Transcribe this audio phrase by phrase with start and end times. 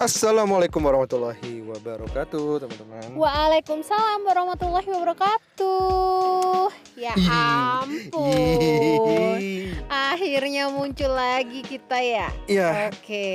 [0.00, 3.20] Assalamualaikum warahmatullahi wabarakatuh, teman-teman.
[3.20, 6.72] Waalaikumsalam warahmatullahi wabarakatuh.
[6.96, 8.24] Ya ampun.
[9.92, 12.32] Akhirnya muncul lagi kita ya.
[12.48, 13.28] Iya, Oke.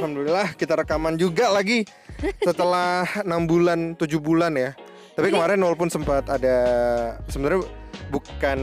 [0.00, 1.84] alhamdulillah kita rekaman juga lagi
[2.48, 4.72] setelah enam bulan, tujuh bulan ya.
[5.12, 6.56] Tapi kemarin walaupun sempat ada
[7.28, 7.68] sebenarnya
[8.08, 8.58] bukan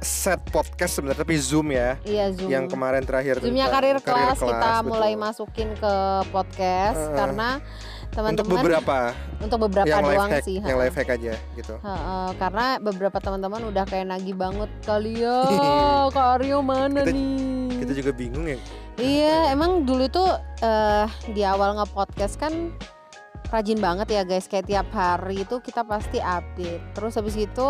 [0.00, 2.00] set podcast sebenarnya tapi Zoom ya.
[2.08, 2.48] Iya Zoom.
[2.48, 4.88] Yang kemarin terakhir Zoomnya karir, kelas, kita betul.
[4.96, 5.94] mulai masukin ke
[6.32, 7.16] podcast Heeh.
[7.16, 7.48] karena
[8.10, 8.98] untuk teman-teman beberapa
[9.38, 10.58] untuk beberapa yang doang hack, sih.
[10.58, 10.82] yang ha.
[10.82, 11.74] live hack aja gitu.
[11.78, 15.46] Heeh, karena beberapa teman-teman udah kayak nagih banget kali ya.
[16.14, 17.70] Kak Aryo mana Kita- nih?
[17.80, 18.58] Kita juga bingung ya.
[19.00, 20.28] Iya, emang dulu tuh
[20.60, 22.74] eh di awal nge-podcast kan
[23.48, 24.50] rajin banget ya guys.
[24.50, 26.98] Kayak tiap hari itu kita pasti update.
[26.98, 27.68] Terus habis itu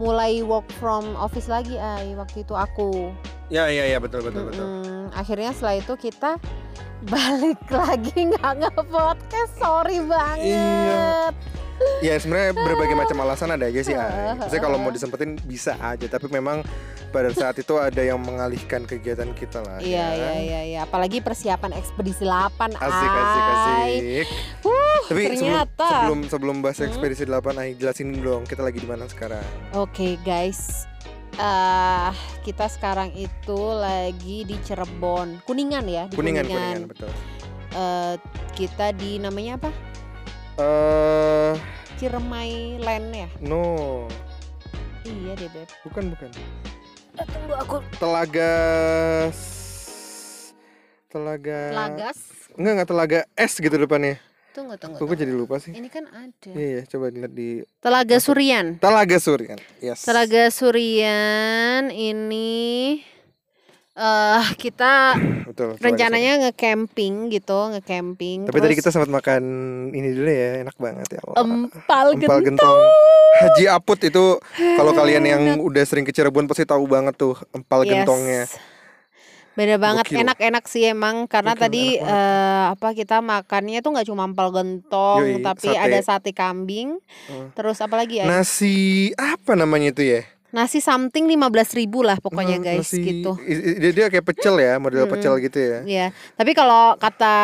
[0.00, 3.12] mulai work from office lagi ay waktu itu aku.
[3.52, 4.64] Ya iya iya betul betul betul.
[4.64, 5.12] Mm-mm.
[5.12, 6.40] Akhirnya setelah itu kita
[7.12, 9.52] balik lagi nggak nge-podcast.
[9.60, 11.36] Sorry banget.
[12.00, 13.92] Ya sebenarnya berbagai macam alasan ada aja sih.
[13.92, 14.00] Ay.
[14.02, 16.64] Heeh, Maksudnya kalau mau disempetin bisa aja, tapi memang
[17.08, 19.78] pada saat itu ada yang mengalihkan kegiatan kita lah.
[19.78, 20.08] Iya ya.
[20.10, 20.80] iya iya iya.
[20.82, 23.50] Apalagi persiapan ekspedisi 8 Asik asik ay.
[23.50, 24.26] asik.
[24.62, 25.88] Wuh, Tapi sebelum ternyata.
[25.90, 26.86] sebelum sebelum bahas Hmm.
[26.86, 29.42] ekspedisi 8 Ay jelasin dulu dong kita lagi di mana sekarang.
[29.72, 30.86] Oke guys,
[31.34, 36.46] eh kita sekarang itu lagi di Cirebon, Kuningan ya, di Kuningan Kuningan.
[36.46, 37.10] Kuningan betul.
[37.70, 38.14] Eh,
[38.52, 39.70] kita di namanya apa?
[40.60, 41.56] Eh
[41.96, 43.28] Ciremai Land ya?
[43.40, 44.04] no,
[45.04, 45.68] Iya deh beb.
[45.88, 46.28] bukan bukan.
[47.16, 47.76] Eh, tunggu aku.
[47.96, 48.52] Telaga
[51.08, 52.18] Telaga Lagas.
[52.60, 54.20] Enggak enggak telaga S gitu depannya.
[54.52, 54.98] Tunggu tunggu.
[55.00, 55.14] Tunggu.
[55.16, 55.72] jadi lupa sih.
[55.72, 56.50] Ini kan ada.
[56.52, 58.66] Iya, iya, coba dilihat di Telaga Surian.
[58.76, 59.58] Telaga Surian.
[59.80, 60.04] Yes.
[60.04, 63.00] Telaga Surian ini
[64.00, 65.12] eh kita
[65.50, 65.76] Betul.
[65.76, 68.46] Rencananya nge-camping gitu, nge-camping.
[68.46, 69.42] Tapi tadi Terus kita sempat makan
[69.90, 71.36] ini dulu ya, enak banget ya Allah.
[71.42, 72.42] empal, Empal gentong.
[72.54, 72.78] gentong.
[73.30, 74.24] Haji Aput itu
[74.74, 77.90] kalau kalian yang udah sering ke Cirebon pasti tahu banget tuh empal Yes.
[77.92, 78.42] gentongnya.
[79.50, 84.22] Beda banget, enak-enak sih emang karena Gokil, tadi eh, apa kita makannya tuh nggak cuma
[84.24, 85.82] empal gentong, Yoi, tapi sate.
[85.82, 86.96] ada sate kambing.
[87.26, 87.50] Hmm.
[87.52, 88.24] Terus apa lagi ya?
[88.24, 88.76] Nasi
[89.14, 90.22] apa namanya itu ya?
[90.50, 91.38] Nasi something 15.000
[91.76, 93.38] ribu lah pokoknya Hmm, guys nasi- gitu.
[93.76, 95.14] Dia, dia kayak pecel ya, model Mm-mm.
[95.14, 95.78] pecel gitu ya.
[95.84, 97.36] Ya, tapi kalau kata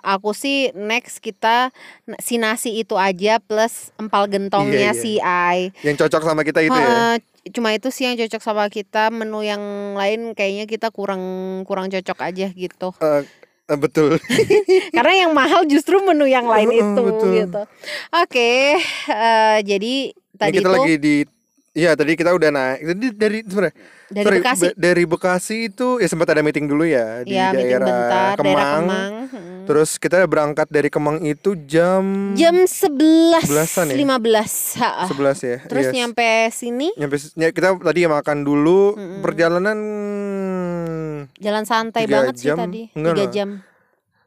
[0.00, 1.70] aku sih next kita
[2.18, 4.98] si nasi itu aja plus empal gentongnya Iya, iya.
[4.98, 5.70] si Ai.
[5.80, 6.82] Yang cocok sama kita itu ya.
[6.82, 7.14] Heeh,
[7.50, 9.08] cuma itu sih yang cocok sama kita.
[9.10, 9.62] Menu yang
[9.94, 11.22] lain kayaknya kita kurang
[11.62, 12.90] kurang cocok aja gitu.
[12.98, 13.22] Eh,
[13.66, 14.18] eh, betul.
[14.96, 17.30] Karena yang mahal justru menu yang lain Heeh, itu betul.
[17.36, 17.62] gitu.
[18.12, 18.50] Oke,
[19.06, 19.94] eh, jadi
[20.34, 21.16] tadi kita itu lagi di
[21.70, 22.82] Iya tadi kita udah naik.
[22.82, 23.74] Jadi dari sebenarnya
[24.10, 24.62] dari sorry, Bekasi.
[24.64, 28.34] be- dari Bekasi itu ya sempat ada meeting dulu ya di ya, meeting daerah bentar,
[28.34, 28.42] Kemang.
[28.42, 29.12] daerah Kemang.
[29.30, 29.58] Mm.
[29.70, 33.96] Terus kita berangkat dari Kemang itu jam Jam 11 Sebelasan ya?
[33.96, 34.82] 15.
[34.82, 35.06] ha-ah.
[35.06, 35.56] 11 ya.
[35.62, 35.94] Terus Yes.
[35.94, 39.22] nyampe sini nyampe ya, kita tadi makan dulu Mm-mm.
[39.22, 39.78] perjalanan
[41.36, 42.58] jalan santai banget sih jam?
[42.58, 42.90] tadi.
[42.92, 43.48] Enggak Tiga jam.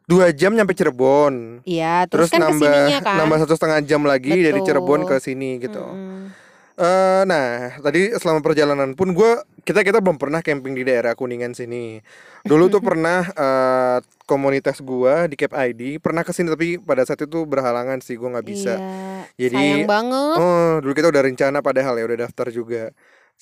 [0.03, 2.71] dua jam nyampe Cirebon Iya, terus, terus, kan nambah
[3.01, 3.15] kan.
[3.19, 4.67] nambah satu setengah jam lagi dari Betul.
[4.69, 6.31] Cirebon ke sini gitu Mm-mm.
[6.73, 11.53] Eh, nah tadi selama perjalanan pun gue kita kita belum pernah camping di daerah kuningan
[11.53, 12.01] sini
[12.41, 17.21] dulu tuh pernah eh, komunitas gua di Cape ID pernah ke sini tapi pada saat
[17.29, 19.13] itu berhalangan sih gua nggak bisa Iya.
[19.39, 20.37] Jadi, sayang banget.
[20.37, 22.93] Oh, dulu kita udah rencana padahal ya udah daftar juga.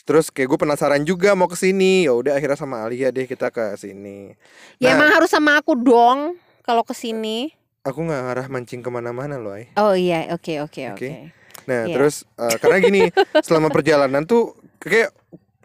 [0.08, 2.08] Terus kayak gue penasaran juga mau ke sini.
[2.08, 4.34] Ya udah akhirnya sama Alia deh kita ke sini.
[4.80, 5.04] ya nah.
[5.04, 7.52] emang harus sama aku dong kalau ke sini.
[7.82, 9.74] Aku nggak arah mancing ke mana-mana loh, Ay.
[9.74, 11.10] Oh iya, oke oke Oke.
[11.10, 11.41] oke.
[11.64, 11.94] Nah, Iya.
[11.94, 13.02] terus eh, karena gini,
[13.40, 15.14] selama perjalanan tuh kayak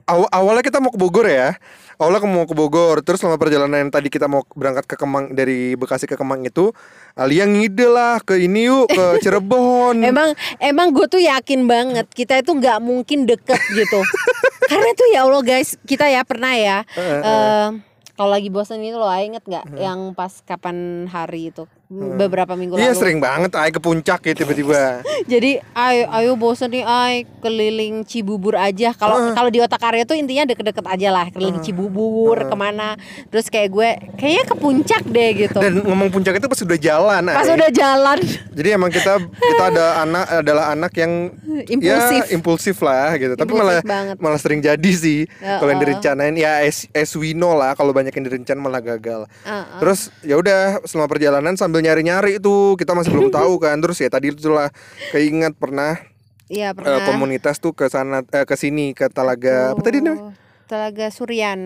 [0.05, 1.57] aw- awalnya kita mau ke Bogor ya.
[1.97, 5.73] Awalnya mau ke Bogor, terus selama perjalanan yang tadi kita mau berangkat ke Kemang dari
[5.75, 6.69] Bekasi ke Kemang itu,
[7.17, 10.05] Alia ngide lah ke ini yuk ke Cirebon.
[10.05, 14.05] Emang emang gue tuh yakin banget kita itu nggak mungkin deket gitu.
[14.71, 16.85] Karena tuh ya Allah guys, kita ya pernah ya.
[16.93, 17.69] Heeh, eh
[18.13, 22.91] kalau lagi bosan itu lo inget nggak yang pas kapan hari itu beberapa minggu Iya
[22.91, 22.99] lalu.
[22.99, 25.07] sering banget ay ke puncak ya tiba-tiba.
[25.33, 28.91] Jadi ayo ayo bosan nih ay keliling Cibubur aja.
[28.93, 32.99] Kalau kalau di otak Arya tuh intinya deket-deket aja lah keliling Cibubur ke mana.
[33.29, 35.59] Terus kayak gue kayaknya ke puncak deh gitu.
[35.59, 37.23] Dan ngomong puncak itu pas udah jalan.
[37.25, 38.19] Pas udah jalan
[38.51, 41.13] Jadi emang kita kita ada anak adalah anak yang
[41.75, 42.23] impulsif.
[42.23, 43.35] ya impulsif lah gitu.
[43.35, 44.17] Tapi Impulsif malah banget.
[44.19, 45.85] malah sering jadi sih Ya, kalau yang uh.
[45.85, 49.31] direncanain ya as, as we know lah kalau banyak yang direncanain malah gagal.
[49.45, 49.79] Uh-uh.
[49.79, 53.77] Terus ya udah selama perjalanan sambil nyari-nyari itu kita masih belum tahu kan.
[53.79, 54.69] Terus ya tadi itulah
[55.11, 55.99] keinget pernah
[56.47, 57.03] Iya eh, pernah.
[57.03, 60.31] komunitas tuh ke sana eh, ke sini ke Talaga apa tadi namanya?
[60.31, 60.33] Oh,
[60.67, 61.61] Telaga Surian.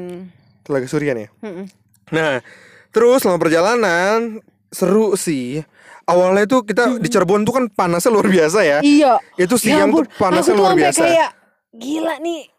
[0.64, 1.28] Telaga Surian ya.
[1.40, 1.68] Mm-mm.
[2.10, 2.40] Nah,
[2.88, 5.60] terus selama perjalanan seru sih.
[6.04, 8.78] Awalnya tuh kita di Cirebon tuh kan panasnya luar biasa ya.
[8.80, 9.20] Iya.
[9.36, 11.00] Itu Ya siang ampun, tuh panasnya luar biasa.
[11.00, 11.30] kayak
[11.70, 12.50] gila nih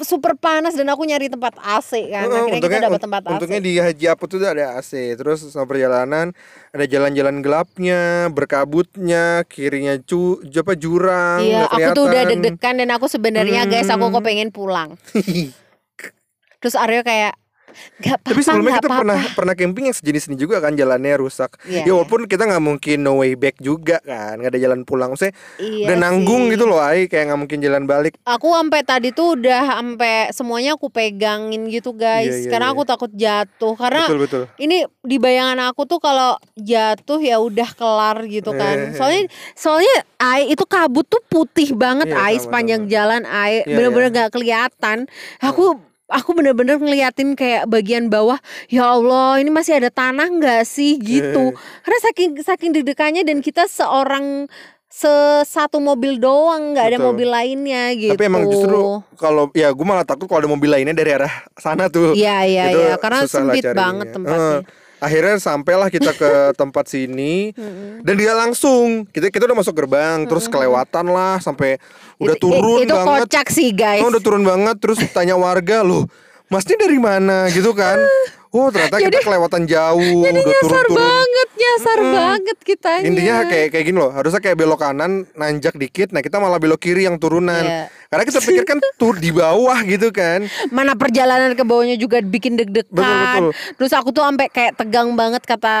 [0.00, 2.24] super panas dan aku nyari tempat AC kan.
[2.24, 3.30] Heeh, Akhirnya kita dapat tempat AC.
[3.32, 4.92] untungnya di Haji Apot tuh ada AC.
[5.14, 6.30] Terus sama perjalanan
[6.68, 11.40] ada jalan-jalan gelapnya, berkabutnya, kirinya cu, apa jurang.
[11.40, 14.26] Iya, aku tuh udah deg-degan dan aku sebenarnya guys aku kok Hmm.
[14.26, 14.88] pengen pulang.
[16.60, 17.38] Terus Aryo kayak
[17.98, 20.72] Gak apa-apa, Tapi sebelumnya nggak kita apa-apa." pernah pernah camping yang sejenis ini juga kan
[20.72, 21.50] jalannya rusak.
[21.62, 25.12] Iya, ya walaupun kita nggak mungkin no way back juga kan, nggak ada jalan pulang.
[25.14, 26.52] Saya Iya udah nanggung sih.
[26.54, 28.14] gitu loh, ay kayak nggak mungkin jalan balik.
[28.22, 32.74] Aku sampai tadi tuh udah sampai semuanya aku pegangin gitu guys, Iya, iya, karena iya.
[32.74, 33.74] aku takut jatuh.
[33.74, 34.42] Karena Betul betul.
[34.56, 38.58] ini di bayangan aku tuh kalau jatuh ya udah kelar gitu Eh.
[38.58, 38.76] kan.
[38.92, 39.22] Soalnya
[39.52, 42.90] soalnya ai itu kabut tuh putih banget Iya, sama, sepanjang sama.
[42.90, 44.18] jalan ai Iya, bener-bener iya.
[44.20, 44.98] gak kelihatan.
[45.40, 48.40] Aku aku bener-bener ngeliatin kayak bagian bawah
[48.72, 51.52] ya Allah ini masih ada tanah nggak sih gitu.
[51.52, 51.82] Eh.
[51.84, 54.48] Karena saking saking deg-degannya dan kita seorang
[54.88, 55.12] se
[55.44, 58.16] satu mobil doang nggak ada mobil lainnya gitu.
[58.16, 61.92] Tapi emang justru kalau ya gue malah takut kalau ada mobil lainnya dari arah sana
[61.92, 62.16] tuh.
[62.16, 64.64] Iya iya iya karena sempit banget tempatnya.
[64.64, 66.30] Eh, akhirnya sampailah kita ke
[66.60, 67.54] tempat sini
[68.00, 71.78] dan dia langsung kita kita udah masuk gerbang terus kelewatan lah sampai
[72.16, 73.18] udah Itu- i- turun itu banget.
[73.24, 74.00] kocak sih guys.
[74.00, 76.06] Oh, udah turun banget terus tanya warga loh
[76.46, 78.00] masnya dari mana gitu kan
[78.48, 82.14] oh ternyata kita kelewatan jauh Jadi udah nyasar turun-turun banget, nyasar Mm-mm.
[82.14, 83.04] banget kitanya.
[83.04, 86.80] intinya kayak kayak gini loh harusnya kayak belok kanan nanjak dikit nah kita malah belok
[86.80, 87.92] kiri yang turunan Iya.
[88.08, 92.56] Karena kita pikir kan tur di bawah gitu kan mana perjalanan ke bawahnya juga bikin
[92.56, 92.88] deg-degan.
[92.88, 93.12] Betul,
[93.44, 93.48] betul.
[93.76, 95.74] Terus aku tuh sampai kayak tegang banget kata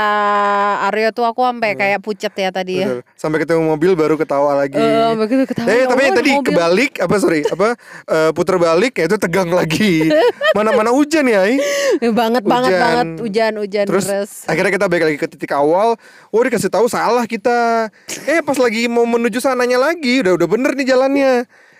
[0.84, 2.86] Aryo tuh aku sampai kayak pucet ya tadi ya.
[2.86, 3.00] Betul.
[3.16, 4.76] sampai ketemu mobil baru ketawa lagi
[5.16, 5.66] begitu ketawa.
[5.66, 6.46] Eh tapi ada tadi mobil.
[6.46, 7.68] kebalik apa sorry apa
[8.04, 10.12] eh, puter balik ya itu tegang lagi
[10.52, 11.56] mana mana hujan ya Ai?
[11.98, 12.84] Eh, banget banget Hujan.
[12.84, 14.30] banget hujan hujan Terus deras.
[14.44, 15.96] akhirnya kita balik lagi ke titik awal.
[16.28, 17.88] Oh dikasih tahu salah kita.
[18.24, 21.34] Eh pas lagi mau menuju sananya lagi udah udah bener nih jalannya.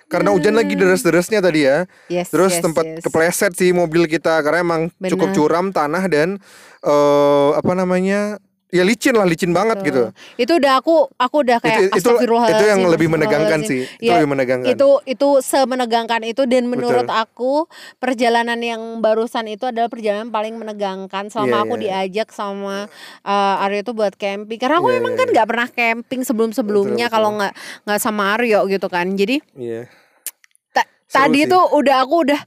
[0.09, 1.85] Karena hujan lagi deras-derasnya tadi ya.
[2.09, 3.05] Yes, Terus yes, tempat yes.
[3.05, 5.37] kepleset sih mobil kita karena emang cukup Benar.
[5.37, 6.29] curam tanah dan
[6.81, 8.41] eh apa namanya?
[8.69, 10.13] Ya licin lah, licin banget gitu.
[10.37, 13.89] Itu udah aku aku udah kayak Itu- itu- itu yang lebih menegangkan sih.
[13.97, 14.69] Itu Ya, lebih menegangkan.
[14.69, 17.65] Itu itu semenegangkan itu dan menurut aku
[17.97, 22.05] perjalanan yang barusan itu adalah perjalanan paling menegangkan Iya, selama aku iya.
[22.05, 22.93] diajak sama
[23.25, 24.61] uh, Aryo itu buat camping.
[24.61, 25.33] Karena aku Iya, emang iya, kan iya.
[25.33, 27.53] nggak pernah camping sebelum-sebelumnya Betul, kalau nggak
[27.89, 29.09] nggak sama Aryo gitu kan.
[29.11, 29.89] Jadi Iya.
[30.71, 31.49] ta- Seru tadi sih.
[31.49, 32.41] tuh udah aku udah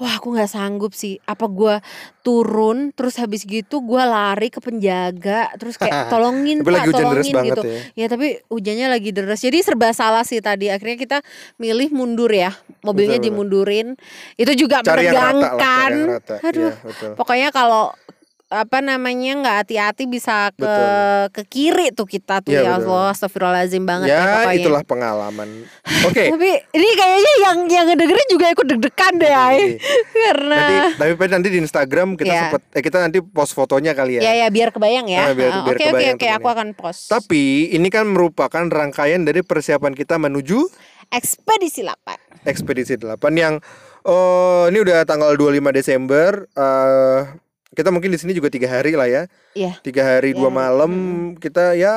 [0.00, 1.84] Wah aku nggak sanggup sih Apa gua
[2.24, 7.26] turun Terus habis gitu gua lari ke penjaga Terus kayak tolongin pak lagi hujan deras
[7.28, 7.80] Tolongin banget gitu ya.
[7.92, 11.18] Ya tapi hujannya lagi deras Jadi serba salah sih tadi Akhirnya kita
[11.60, 13.36] milih mundur ya Mobilnya Betul, betul.
[13.36, 13.88] dimundurin
[14.40, 16.34] Itu juga Cari yang rata lah, menegangkan cari yang rata.
[16.40, 17.10] Aduh betul.
[17.14, 17.84] Pokoknya kalau
[18.52, 21.24] apa namanya nggak hati-hati bisa ke Betul.
[21.32, 22.92] ke kiri tuh kita tuh Iya, ya betul.
[22.92, 24.56] Allah astagfirullahaladzim banget ya, Ya, pokoknya.
[24.60, 25.48] itulah pengalaman.
[26.08, 26.24] Oke.
[26.28, 29.58] Tapi ini kayaknya yang yang ngedengerin juga ikut deg-degan deh ay.
[30.28, 30.60] Karena
[30.92, 32.40] Nanti tapi nanti di Instagram kita Iya.
[32.46, 34.28] sempet eh kita nanti post fotonya kali ya.
[34.28, 35.22] ya ya biar kebayang Ah, ya.
[35.22, 37.08] Ah, biar Oke oke oke aku akan post.
[37.08, 40.68] Tapi ini kan merupakan rangkaian dari persiapan kita menuju
[41.08, 42.48] Ekspedisi 8.
[42.48, 43.60] ekspedisi 8 yang
[44.02, 47.20] oh ini udah tanggal 25 Desember eh
[47.72, 49.22] kita mungkin di sini juga tiga hari lah ya.
[49.56, 49.80] Iya.
[49.80, 50.92] Tiga hari dua Ya, malam
[51.40, 51.94] kita ya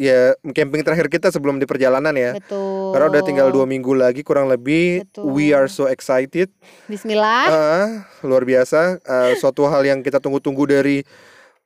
[0.00, 2.36] ya camping terakhir kita sebelum di perjalanan ya.
[2.36, 2.96] Betul.
[2.96, 5.04] Karena udah tinggal dua minggu lagi kurang lebih.
[5.04, 5.32] Betul.
[5.32, 6.48] We are so excited.
[6.88, 7.44] Bismillah.
[7.48, 7.88] Ah,
[8.24, 9.00] luar biasa.
[9.00, 11.04] Eh, suatu hal yang kita tunggu-tunggu dari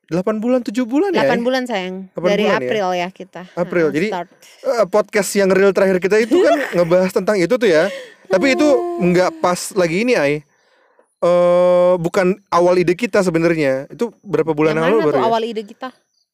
[0.05, 1.25] 8 bulan 7 bulan ya.
[1.25, 2.13] 8 bulan sayang.
[2.13, 2.59] Delapan Dari bulan ya?
[2.61, 3.41] April ya, kita.
[3.57, 3.87] April.
[3.89, 4.29] Jadi, start.
[4.61, 7.89] Eh, podcast yang real terakhir kita itu kan ngebahas tentang itu tuh ya.
[8.29, 8.67] Tapi itu
[9.01, 10.45] nggak pas lagi ini ay.
[11.19, 13.87] Eh bukan awal ide kita sebenarnya.
[13.87, 15.23] Itu berapa bulan yang lalu baru ya?
[15.25, 15.89] awal ide kita?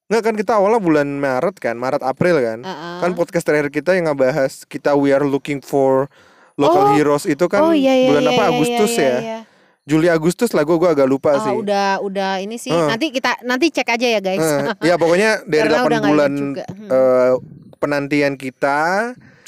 [0.08, 2.60] Nggak kan kita awalnya bulan Maret kan, Maret April kan.
[2.62, 2.98] Ah, ah.
[3.00, 6.12] Kan podcast terakhir kita yang ngebahas kita we are looking for
[6.60, 6.94] local Oh.
[6.94, 9.18] heroes itu kan oh iya iya bulan iya, apa iya, Agustus iya, ya.
[9.18, 9.40] iya.
[9.82, 11.56] Juli Agustus lah gue gua agak lupa Ah, sih.
[11.56, 12.70] udah udah ini sih.
[12.70, 12.92] Ah.
[12.92, 14.38] Nanti kita nanti cek aja ya guys.
[14.38, 16.34] Eh, ya pokoknya dari Karena 8 udah nggak inget bulan.
[16.36, 16.90] Hmm.
[16.92, 17.32] eh,
[17.78, 18.80] penantian kita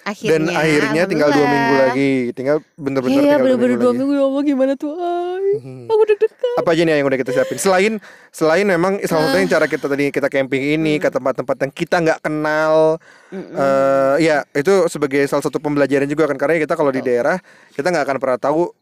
[0.03, 2.11] dan akhirnya tinggal dua minggu lagi.
[2.35, 4.11] Tinggal bener-bener Iya tinggal dua bener-bener minggu dua minggu.
[4.13, 4.93] Ya Allah gimana tuh?
[4.99, 5.85] Ay Hmm.
[5.85, 7.61] Aku deg-degan apa aja nih yang udah kita siapin?
[7.61, 7.93] Selain
[8.33, 9.53] selain memang salah satunya Ah.
[9.53, 11.03] cara kita tadi kita camping ini Hmm.
[11.05, 12.97] ke tempat-tempat yang kita nggak kenal
[13.29, 16.37] eh ya itu sebagai salah satu pembelajaran juga kan.
[16.41, 17.37] Karena kita kalau di daerah
[17.71, 18.73] kita nggak akan pernah tahu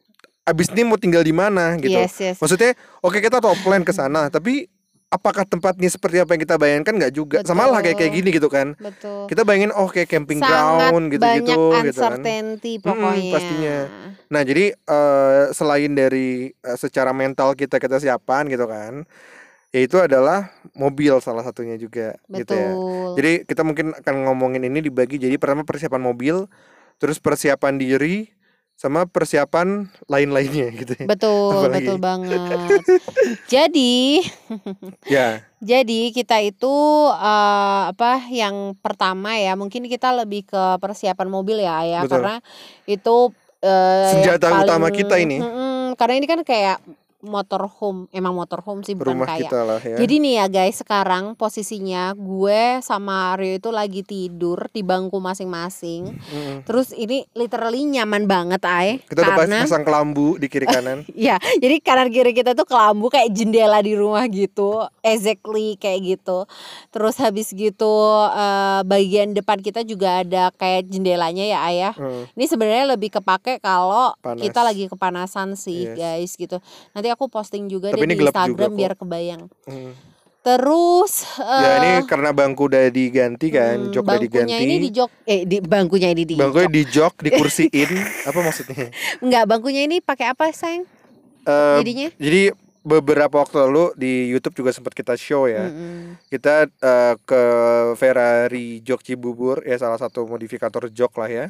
[0.41, 1.91] abis ini mau tinggal di mana gitu.
[1.91, 2.37] Yes yes.
[2.39, 2.71] Maksudnya
[3.03, 4.71] oke kita top plan ke sana tapi
[5.11, 8.19] apakah tempatnya seperti apa yang kita bayangkan nggak juga sama lah kayak kayak Betul.
[8.23, 12.19] gini gitu kan Betul kita bayangin oh kayak camping Sangat ground gitu gitu gitu kan
[12.81, 13.77] pokoknya pastinya.
[14.31, 19.03] Nah, jadi eh, selain dari eh, secara mental kita kita siapan gitu kan.
[19.71, 22.75] yaitu adalah mobil salah satunya juga gitu ya.
[22.75, 23.15] Betul.
[23.15, 26.43] Jadi kita mungkin akan ngomongin ini dibagi jadi pertama persiapan mobil,
[26.99, 28.27] terus persiapan diri
[28.81, 31.05] sama persiapan lain-lainnya gitu ya.
[31.05, 31.85] Betul, Apalagi?
[31.85, 32.81] betul banget.
[33.45, 33.93] Jadi,
[35.07, 36.73] Ya, jadi kita itu
[37.11, 42.25] eh, apa yang pertama ya, mungkin kita lebih ke persiapan mobil ya, ya Betul.
[42.25, 42.35] karena
[42.85, 43.17] itu
[43.61, 45.37] yang Senjata utama paling- kita ini.
[45.37, 46.81] Mm-mm, karena ini kan kayak
[47.21, 49.49] motorhome, emang motorhome sih bukan rumah kayak.
[49.49, 49.97] kita lah ya.
[49.97, 56.13] Jadi nih ya guys, sekarang posisinya gue sama Aryo itu lagi tidur di bangku masing-masing.
[56.13, 56.55] Mm-mm.
[56.65, 61.03] Terus ini literally nyaman banget ay Kita udah pas- karena pasang kelambu di kiri kanan.
[61.21, 66.45] Ya, jadi kanan kiri kita tuh kelambu kayak jendela di rumah gitu, exactly kayak gitu.
[66.89, 67.93] Terus habis gitu
[68.27, 71.93] eh, bagian depan kita juga ada kayak jendelanya ya ayah.
[71.93, 72.23] Mm.
[72.31, 74.41] Ini sebenarnya lebih kepake kalau Panas.
[74.41, 75.95] kita lagi kepanasan sih Yes.
[75.95, 76.57] guys gitu.
[76.91, 78.77] Nanti aku posting juga Tapi deh ini di juga Instagram kok.
[78.77, 79.43] biar kebayang.
[79.65, 79.93] Mm.
[80.41, 84.65] Terus Ya eh, ini karena bangku udah diganti kan, hmm, jok udah bangkunya diganti.
[84.65, 86.73] ini di jok eh di bangkunya ini di Bangkunya jok.
[86.73, 87.89] di jok, dikursiin.
[88.25, 88.89] apa maksudnya?
[89.23, 90.89] Enggak, bangkunya ini pakai apa, sayang?
[91.41, 92.09] Eh, Jadinya?
[92.17, 92.41] jadi
[92.81, 95.69] beberapa waktu lalu di YouTube juga sempat kita show ya.
[95.69, 96.17] Mm-mm.
[96.27, 97.41] Kita eh, ke
[97.95, 101.45] Ferrari Jok Cibubur ya salah satu modifikator jok lah ya.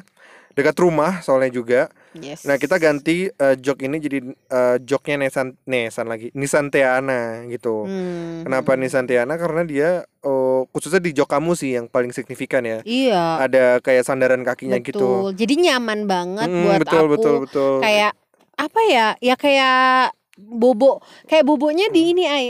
[0.52, 1.88] Dekat rumah soalnya juga.
[2.12, 2.44] Yes.
[2.44, 6.28] Nah, kita ganti eh, jok ini jadi eh, joknya Nissan Nissan lagi.
[6.36, 7.88] Nissan Teana gitu.
[7.88, 8.44] Hmm.
[8.44, 9.40] Kenapa Nissan Teana?
[9.40, 9.88] Karena dia
[10.20, 12.84] oh, khususnya di jok kamu sih yang paling signifikan ya.
[12.84, 13.48] Iya.
[13.48, 15.00] Ada kayak sandaran kakinya gitu.
[15.00, 15.40] betul.
[15.40, 17.12] Jadi nyaman banget Mm, buat betul, aku.
[17.16, 18.12] betul betul Kayak
[18.52, 19.06] apa ya?
[19.24, 21.00] Ya kayak bobo.
[21.28, 22.44] Kayak bobonya di ini ay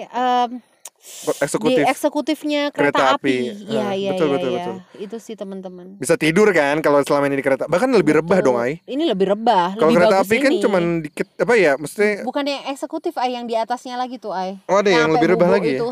[1.03, 1.83] em, di eksekutif.
[1.85, 3.35] eksekutifnya kereta, Kereta api.
[3.51, 3.67] api.
[3.67, 4.59] Iya, Eh, iya, betul, iya, betul, iya.
[4.63, 4.77] betul.
[5.01, 5.87] Itu sih teman-teman.
[5.97, 7.67] Bisa tidur kan kalau selama ini di kereta.
[7.67, 8.47] Bahkan lebih rebah Betul.
[8.49, 8.79] dong, Ai.
[8.85, 10.63] Ini lebih rebah, Kalau kereta api kan ini.
[10.63, 11.73] cuman dikit apa ya?
[11.75, 14.63] Mesti bukan yang eksekutif ay yang di atasnya lagi tuh ay.
[14.65, 15.79] oh ada yang sampai lebih rebah lagi ya?
[15.79, 15.87] Itu.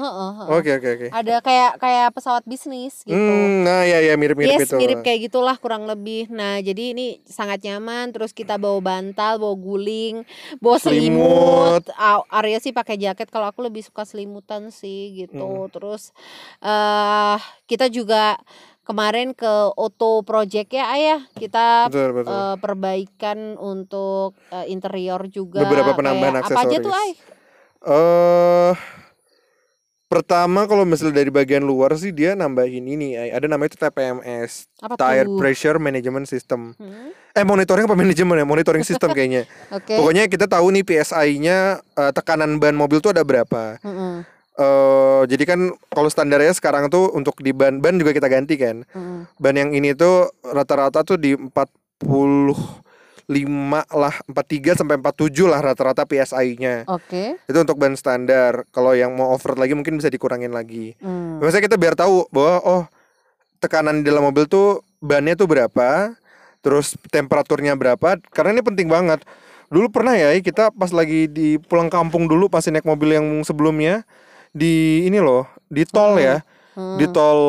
[0.49, 1.07] Oke, oke, oke.
[1.11, 3.17] Ada kayak kayak pesawat bisnis gitu.
[3.17, 4.76] Hmm, nah ya ya mirip-mirip yes, itu.
[4.76, 6.31] mirip kayak gitulah kurang lebih.
[6.31, 8.11] Nah, jadi ini sangat nyaman.
[8.11, 10.23] Terus kita bawa bantal, bawa guling,
[10.59, 11.83] bawa Selimut.
[11.83, 11.85] selimut.
[12.31, 13.26] Arya sih pakai jaket.
[13.29, 15.66] Kalau aku lebih suka selimutan sih gitu.
[15.66, 15.71] Hmm.
[15.71, 16.12] Terus
[16.61, 18.37] eh kita juga
[18.83, 21.21] kemarin ke Auto Project ya, Ayah.
[21.33, 22.30] Kita Betul, betul.
[22.35, 25.62] eh, perbaikan untuk eh, interior juga.
[25.62, 27.11] Beberapa penambahan Kayak Apa aja tuh, Ay?
[27.14, 27.38] aksesoris.
[27.80, 28.75] Eh
[30.11, 33.30] pertama kalau misalnya dari bagian luar sih dia nambahin ini, Ai.
[33.30, 35.38] ada namanya itu TPMS, Apa Tire tuh?
[35.38, 36.75] Pressure Management System.
[36.75, 38.42] Hmm, Eh monitoring apa manajemen ya?
[38.42, 39.47] Monitoring system kayaknya.
[39.78, 39.95] Oke.
[39.95, 43.78] Pokoknya kita tahu nih PSI-nya eh, tekanan ban mobil tuh ada berapa.
[43.87, 44.26] Mm-mm,
[44.61, 48.85] eh jadi kan kalau standarnya sekarang tuh untuk di ban ban juga kita ganti kan.
[48.85, 49.25] mm-mm.
[49.40, 52.05] Ban yang ini tuh rata-rata tuh di 45
[53.95, 56.85] lah, 43 sampai 47 lah rata-rata PSI-nya.
[56.93, 57.40] Oke.
[57.49, 58.69] Itu untuk ban standar.
[58.69, 60.93] Kalau yang mau off-road lagi mungkin bisa dikurangin lagi.
[61.00, 61.40] Hmm.
[61.40, 62.83] Maksudnya kita biar tahu bahwa oh
[63.64, 66.12] tekanan di dalam mobil tuh bannya tuh berapa,
[66.61, 68.21] terus temperaturnya berapa.
[68.35, 69.25] Karena ini penting banget.
[69.71, 74.02] Dulu pernah ya kita pas lagi di pulang kampung dulu pas naik mobil yang sebelumnya
[74.50, 76.97] di ini loh, di tol ya, Hmm.
[76.97, 77.40] di tol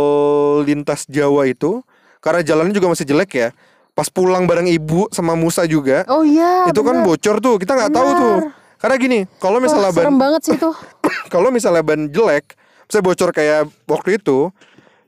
[0.65, 1.85] lintas Jawa itu.
[2.21, 3.49] Karena jalannya juga masih jelek ya.
[3.93, 6.65] Pas pulang bareng ibu sama Musa juga, Oh iya.
[6.65, 7.05] itu kan bener.
[7.05, 7.55] bocor tuh.
[7.57, 8.35] Kita nggak tahu tuh.
[8.81, 10.69] Karena gini, kalau misalnya Wah, ban serem banget sih itu.
[11.33, 14.49] kalau misalnya ban jelek, bisa bocor kayak waktu itu,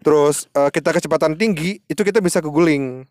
[0.06, 3.10] terus eh, kita kecepatan tinggi, itu kita bisa keguling.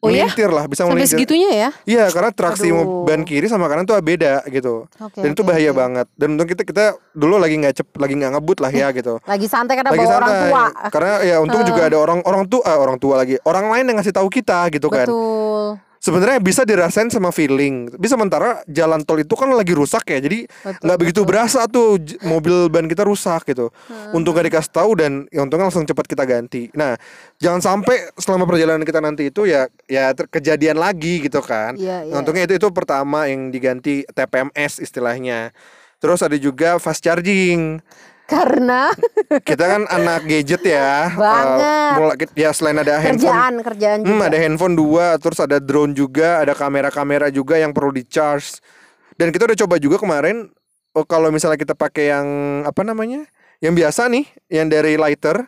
[0.00, 0.24] Oh ya?
[0.24, 1.12] Melintir lah, bisa Sampai melintir.
[1.12, 1.70] segitunya ya?
[1.84, 3.04] Iya, karena traksi Aduh.
[3.04, 4.88] ban kiri sama kanan tuh beda gitu.
[4.96, 5.20] Oke.
[5.20, 5.76] Dan itu bahaya oke.
[5.76, 6.06] banget.
[6.16, 9.20] Dan untung kita kita dulu lagi nggak cep, lagi nggak ngebut lah ya gitu.
[9.28, 10.44] Lagi santai karena lagi bawa orang santai.
[10.48, 10.64] tua.
[10.88, 13.34] Karena ya untung juga ada orang orang tua eh, orang tua lagi.
[13.44, 15.04] Orang lain yang ngasih tahu kita gitu kan.
[15.04, 15.89] Betul.
[16.00, 17.92] Sebenarnya bisa dirasain sama feeling.
[18.00, 20.16] Bisa sementara jalan tol itu kan lagi rusak ya.
[20.24, 20.48] Jadi
[20.80, 21.28] nggak begitu betul.
[21.28, 23.68] berasa tuh mobil ban kita rusak gitu.
[23.84, 24.16] Hmm.
[24.16, 26.72] Untung gak dikasih tahu dan ya untungnya langsung cepat kita ganti.
[26.72, 26.96] Nah,
[27.36, 31.76] jangan sampai selama perjalanan kita nanti itu ya ya kejadian lagi gitu kan.
[31.76, 32.12] Iya, iya.
[32.16, 35.52] Nah, untungnya itu itu pertama yang diganti TPMS istilahnya.
[36.00, 37.84] Terus ada juga fast charging.
[38.30, 38.94] Karena
[39.42, 41.10] Kita kan anak gadget ya.
[41.18, 41.94] Banget.
[41.98, 44.14] Mulai ya selain ada handphone kerjaan kerjaan juga.
[44.14, 48.62] Hmm, ada handphone dua, terus ada drone juga, ada kamera-kamera juga yang perlu di charge.
[49.18, 50.48] Dan kita udah coba juga kemarin,
[50.94, 52.26] oh kalau misalnya kita pakai yang
[52.64, 53.26] apa namanya,
[53.60, 55.44] yang biasa nih, yang dari lighter,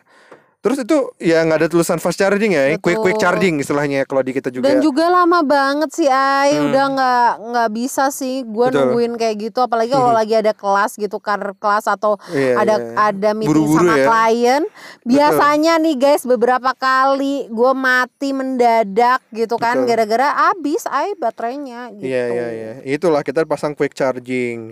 [0.63, 3.23] terus itu ya nggak ada tulisan fast charging ya, quick quick Betul.
[3.27, 4.63] charging istilahnya kalau di kita juga.
[4.63, 6.71] Dan juga lama banget sih Ay, Hmm.
[6.71, 8.79] udah nggak nggak bisa sih gua Betul.
[8.87, 13.11] nungguin kayak gitu apalagi kalau lagi ada kelas gitu kan kelas atau Iya, ada iya.
[13.11, 14.05] ada meeting Buru-buru sama ya.
[14.07, 14.63] klien.
[15.03, 19.87] Biasanya nih guys beberapa kali gua mati mendadak gitu kan Betul.
[19.91, 22.07] gara-gara habis Ay baterainya gitu.
[22.07, 22.71] Iya iya iya.
[22.87, 24.71] Itulah kita pasang quick charging.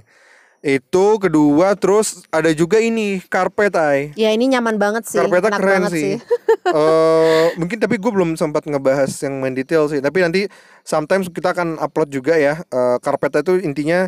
[0.61, 4.13] Itu kedua terus ada juga ini karpet ay.
[4.13, 5.17] Ya ini nyaman banget sih.
[5.17, 6.15] Karpetnya enak keren banget sih.
[6.61, 9.97] Eh, mungkin tapi gue belum sempat ngebahas yang main detail sih.
[9.97, 10.41] Tapi nanti
[10.85, 12.61] sometimes kita akan upload juga ya.
[12.69, 14.05] Eh, karpetnya itu intinya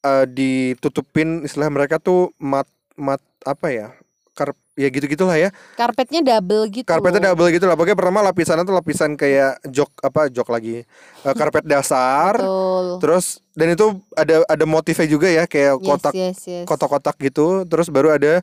[0.00, 2.64] eh, ditutupin istilah mereka tuh mat
[2.96, 3.88] mat apa ya?
[4.32, 5.54] Karp ya gitu gitulah ya.
[5.74, 6.84] Karpetnya double gitu.
[6.84, 7.74] Karpetnya double gitu lah.
[7.74, 10.82] Pokoknya pertama lapisannya tuh lapisan kayak jok apa jok lagi.
[11.22, 12.34] Eh, karpet dasar.
[12.36, 12.98] Betul.
[12.98, 13.24] Terus
[13.54, 16.64] dan itu ada ada motifnya juga ya kayak Yes, kotak yes, yes.
[16.66, 17.62] kotak-kotak gitu.
[17.64, 18.42] Terus baru ada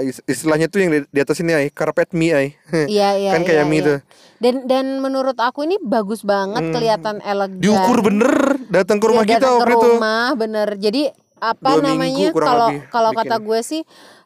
[0.00, 2.48] is- istilahnya tuh yang di, di atas ini ay, karpet mie ay.
[2.88, 3.30] Iya iya.
[3.36, 3.86] kan kayak iya, mie iya.
[3.86, 3.98] tuh.
[4.34, 6.72] Dan dan menurut aku ini bagus banget Hmm.
[6.72, 7.60] kelihatan elegan.
[7.60, 9.88] Diukur bener datang ke rumah kita datang ke waktu itu.
[9.92, 10.68] rumah bener.
[10.76, 11.02] Jadi
[11.34, 13.82] apa Dua namanya kalau kalau kata gue sih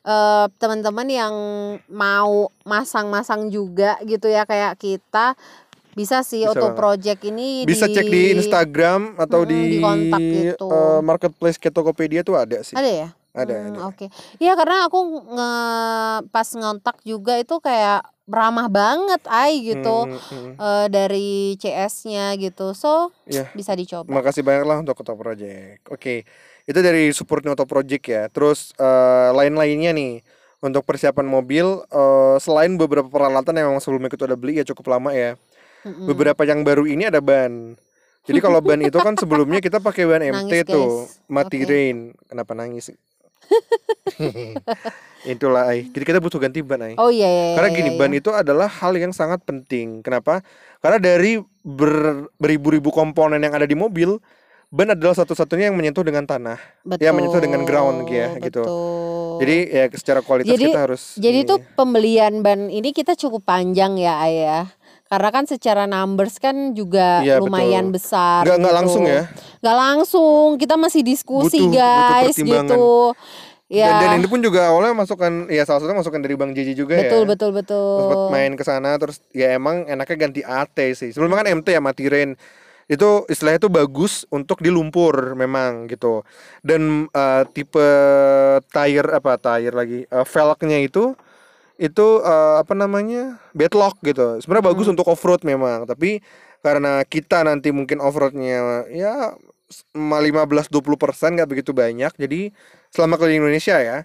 [0.08, 1.34] eh, teman-teman yang
[1.86, 5.36] mau masang-masang juga gitu ya kayak kita
[5.92, 10.20] bisa sih Bisa auto project ini Bisa cek di Instagram atau Mm, di, di kontak
[10.22, 10.66] gitu.
[10.68, 12.72] eh, marketplace kayak Tokopedia tuh ada sih.
[12.72, 13.78] ada ya Ada, Hmm, ada.
[13.86, 14.98] oke Iya karena aku
[15.28, 15.52] nge
[16.28, 20.52] pas ngontak juga itu kayak ramah banget ay gitu Hmm, hmm.
[20.56, 23.50] eh, dari CS-nya gitu so Iya.
[23.52, 25.82] bisa dicoba Makasih banyak lah untuk Auto Project.
[25.88, 26.22] Oke,
[26.68, 28.22] itu dari support Auto Project ya.
[28.28, 30.12] Terus eh, lain-lainnya nih
[30.60, 34.92] untuk persiapan mobil eh, selain beberapa peralatan yang memang sebelumnya kita udah beli ya cukup
[34.92, 35.34] lama ya.
[35.86, 36.04] Mm-mm.
[36.10, 37.78] Beberapa yang baru ini ada ban.
[38.28, 41.24] Jadi kalau ban itu kan sebelumnya kita pakai ban MT Nangis, tuh, guys.
[41.30, 41.70] mati Oke.
[41.70, 42.12] rain.
[42.28, 42.92] Kenapa nangis?
[45.26, 45.90] Itulah ay.
[45.90, 46.94] Jadi kita butuh ganti ban ay.
[46.96, 47.98] oh iya iya Karena iya, gini, iya.
[47.98, 50.00] ban itu adalah hal yang sangat penting.
[50.04, 50.44] Kenapa?
[50.78, 54.20] Karena dari ber- beribu-ribu komponen yang ada di mobil,
[54.68, 56.60] ban adalah satu-satunya yang menyentuh dengan tanah.
[57.00, 58.60] ya, menyentuh dengan ground ya, gitu.
[58.60, 59.36] betul.
[59.38, 61.48] Jadi ya secara kualitas Jadi- kita harus Jadi ini.
[61.48, 64.64] tuh pembelian ban ini kita cukup panjang ya ayah.
[65.08, 67.96] Karena kan secara numbers kan juga Iya, lumayan betul.
[67.96, 68.44] besar.
[68.44, 68.76] nggak gitu.
[68.76, 69.24] langsung ya.
[69.58, 70.46] Nggak langsung.
[70.60, 72.66] Kita masih diskusi Butuh- butuh guys pertimbangan.
[72.68, 72.88] gitu.
[73.68, 73.88] Ya.
[73.88, 76.96] Dan, dan ini pun juga awalnya masukan ya salah satunya masukan dari Bang Jiji juga
[76.98, 77.28] betul ya.
[77.28, 77.96] betul betul.
[78.04, 81.08] Sempat main ke sana terus ya emang enaknya ganti AT sih.
[81.08, 82.36] Sebelumnya kan MT ya mati rain.
[82.88, 86.24] Itu istilahnya itu bagus untuk di lumpur memang gitu.
[86.64, 87.88] Dan eh, tipe
[88.72, 91.12] tire apa tire lagi eh, velgnya itu
[91.78, 94.40] itu eh, apa namanya bedlock gitu.
[94.42, 94.94] Sebenarnya bagus Hmm.
[94.98, 96.20] untuk off road memang, tapi
[96.64, 99.34] karena kita nanti mungkin off roadnya ya
[99.94, 102.40] 15-20% nggak begitu banyak, jadi
[102.94, 103.98] selama keliling Indonesia ya.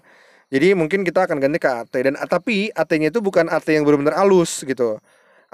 [0.52, 4.14] Jadi mungkin kita akan ganti ke AT dan tapi AT-nya itu bukan AT yang benar-benar
[4.22, 5.00] halus gitu.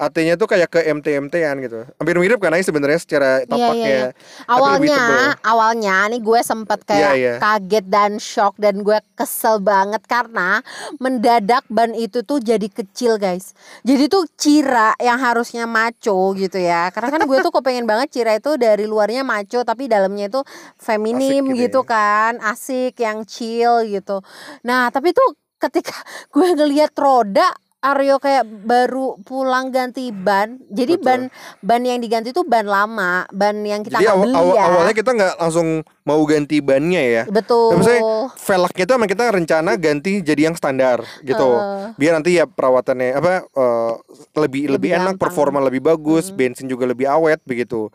[0.01, 1.85] AT-nya tuh kayak ke MT-MT-an gitu.
[2.01, 3.77] Hampir mirip kan Ais sebenarnya secara Iya, tapaknya.
[3.77, 4.09] iya, iya.
[4.09, 5.05] lebih Awalnya,
[5.45, 7.35] awalnya nih gue sempat kayak Iya, iya.
[7.37, 10.65] kaget dan shock dan gue kesel banget karena
[10.97, 13.53] mendadak ban itu tuh jadi kecil guys.
[13.85, 16.89] Jadi tuh Cira yang harusnya maco gitu ya.
[16.89, 20.41] Karena kan gue tuh kepengen banget Cira itu dari luarnya maco tapi dalamnya itu
[20.81, 21.93] feminim Asik gitu gitu, ya.
[21.93, 24.25] kan, asik yang chill gitu.
[24.65, 25.93] Nah tapi tuh ketika
[26.35, 31.07] gue ngelihat roda Aryo kayak baru pulang ganti ban, jadi Betul.
[31.09, 31.21] ban
[31.65, 34.63] ban yang diganti tuh ban lama, ban yang kita Jadi awal, beli awal- ya.
[34.63, 35.69] awalnya kita nggak langsung
[36.05, 37.23] mau ganti bannya ya.
[37.25, 37.73] Betul.
[37.73, 38.03] Tapi maksudnya
[38.37, 41.49] velgnya itu emang kita rencana ganti jadi yang standar gitu.
[41.51, 41.97] Heeh.
[41.97, 43.93] Biar nanti ya perawatannya apa eh,
[44.37, 45.23] lebih lebih, Lebih enak, gampang.
[45.23, 47.89] performa lebih bagus, bensin juga lebih awet begitu.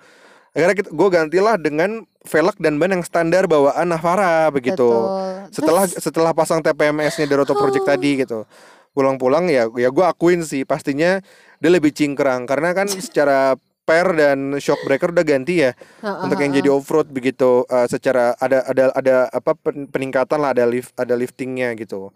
[0.50, 1.90] Akhirnya kita, gue gantilah dengan
[2.24, 4.88] velg dan ban yang standar bawaan Navara begitu.
[4.88, 5.52] Betul.
[5.54, 8.48] Setelah Terus- setelah pasang TPMS-nya dari Auto Project tadi gitu.
[8.96, 10.64] Pulang-pulang ya ya gue akuin sih.
[10.64, 11.20] Pastinya
[11.58, 12.48] dia lebih cingkrang.
[12.48, 13.54] Karena kan secara
[13.86, 18.34] per dan shock breaker udah ganti ya untuk yang jadi off road begitu eh, secara
[18.36, 22.10] ada ada ada apa pen- peningkatan lah ada lift ada liftingnya gitu.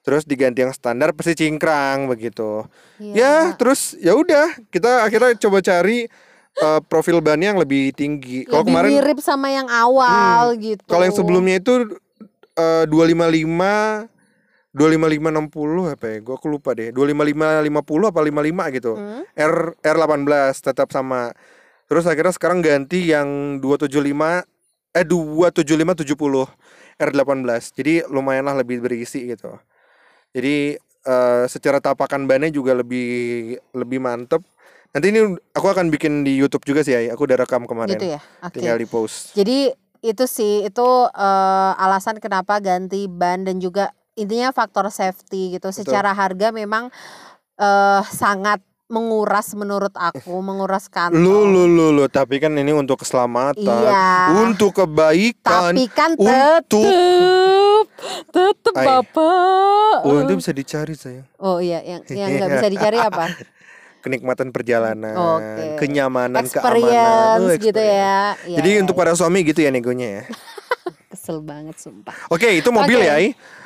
[0.00, 2.64] Terus diganti yang standar pasti cingkrang begitu.
[2.96, 3.34] Ya Iya.
[3.52, 6.08] terus ya udah kita akhirnya coba cari
[6.56, 8.48] eh, profil bannya yang lebih tinggi.
[8.48, 10.80] Kalau kemarin mirip sama yang awal gitu.
[10.88, 12.00] kalau yang sebelumnya itu
[12.56, 14.08] eh, 255
[14.70, 19.22] 25560 apa ya gua aku lupa deh 25550 apa 55 gitu Hmm?
[19.34, 21.34] R R18 tetap sama.
[21.90, 24.46] Terus akhirnya sekarang ganti yang 275
[24.94, 26.46] eh 27570
[27.02, 27.62] R18.
[27.74, 29.58] Jadi lumayan lah lebih berisi gitu.
[30.30, 34.42] Jadi eh, secara tapakan bannya juga lebih lebih mantep.
[34.94, 37.06] Nanti ini aku akan bikin di YouTube juga sih, Ai.
[37.10, 37.94] aku udah rekam kemarin.
[37.94, 38.20] Gitu ya.
[38.42, 38.58] Oke.
[38.58, 39.34] Tinggal di post.
[39.34, 45.72] Jadi itu sih itu eh, alasan kenapa ganti ban dan juga intinya faktor safety gitu.
[45.72, 46.92] Secara harga memang
[47.56, 51.14] eh sangat menguras menurut aku, menguras kantong.
[51.16, 54.34] Lu lu lu lu, tapi kan ini untuk keselamatan, Iya.
[54.42, 55.70] untuk kebaikan.
[55.70, 57.86] Tapi kan untuk- tetep
[58.34, 58.86] tetep Ay.
[58.86, 59.96] Bapak.
[60.02, 61.26] Oh, itu bisa dicari sayang.
[61.38, 63.30] Oh iya, yang yang nggak bisa dicari apa?
[64.00, 65.76] Kenikmatan perjalanan, Oke.
[65.78, 66.48] kenyamanan, keamanan.
[66.48, 67.94] Experience Oh, gitu experience.
[67.94, 68.48] ya.
[68.48, 69.00] Iya, Jadi iya, untuk iya.
[69.04, 70.22] para suami gitu ya negonya ya.
[71.30, 72.14] kesel banget sumpah.
[72.26, 73.16] Oke, itu mobil Oke, ya.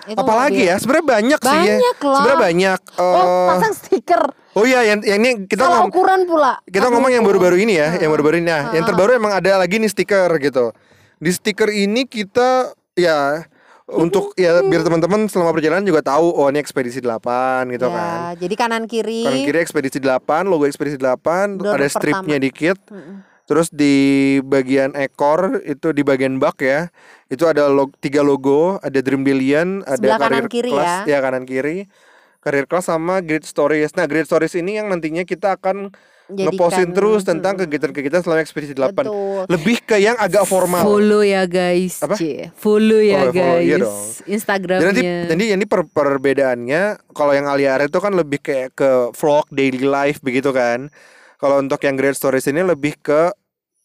[0.05, 0.69] Itu Apalagi mobil.
[0.69, 0.77] ya?
[0.77, 1.63] Sebenarnya banyak, sih ya.
[1.73, 2.15] Banyak lah.
[2.15, 2.81] Sebenarnya banyak.
[2.95, 4.23] Oh, Eh, pasang stiker.
[4.53, 6.53] oh iya, yang, yang ini kita Salah ngom- ukuran pula.
[6.63, 6.93] kita Aduh.
[6.93, 8.47] ngomong yang baru-baru ini ya, yang baru-baru ini.
[8.47, 8.91] Nah, yang Ha-ha.
[8.93, 10.77] terbaru emang ada lagi nih stiker gitu.
[11.17, 13.49] Di stiker ini kita ya
[13.87, 18.17] untuk ya biar teman-teman selama perjalanan juga tahu oh ini ekspedisi 8 gitu ya, kan.
[18.37, 19.25] Jadi kanan kiri.
[19.25, 22.45] Kanan kiri ekspedisi 8, logo ekspedisi 8, Door ada stripnya pertama.
[22.45, 22.77] dikit.
[22.87, 23.17] Mm-mm.
[23.45, 23.95] Terus di
[24.41, 26.89] bagian ekor itu di bagian bak ya,
[27.27, 31.19] itu ada log, tiga logo, ada Dream Billion, ada Sebelah kanan Career kiri Class, ya
[31.21, 31.79] kanan kiri,
[32.41, 33.93] Career Class sama Great Stories.
[33.93, 35.93] Nah Great Stories ini yang nantinya kita akan
[36.25, 37.69] ngepostin Jadikan- terus tentang Mm-mm.
[37.69, 39.45] kegiatan-kegiatan selama ekspedisi 8 Betul.
[39.45, 40.81] Lebih ke yang agak formal.
[40.81, 42.01] Follow ya guys.
[42.01, 42.17] Apa?
[42.17, 42.49] Cie.
[42.57, 43.61] Follow Oh, ya follow, guys.
[43.61, 44.05] iya dong.
[44.25, 44.85] Instagramnya.
[44.87, 49.45] Jadi nanti, jadi ini per, perbedaannya kalau yang Aliare itu kan lebih kayak ke vlog
[49.53, 50.89] daily life begitu kan.
[51.39, 53.33] Kalau untuk yang Great Stories ini lebih ke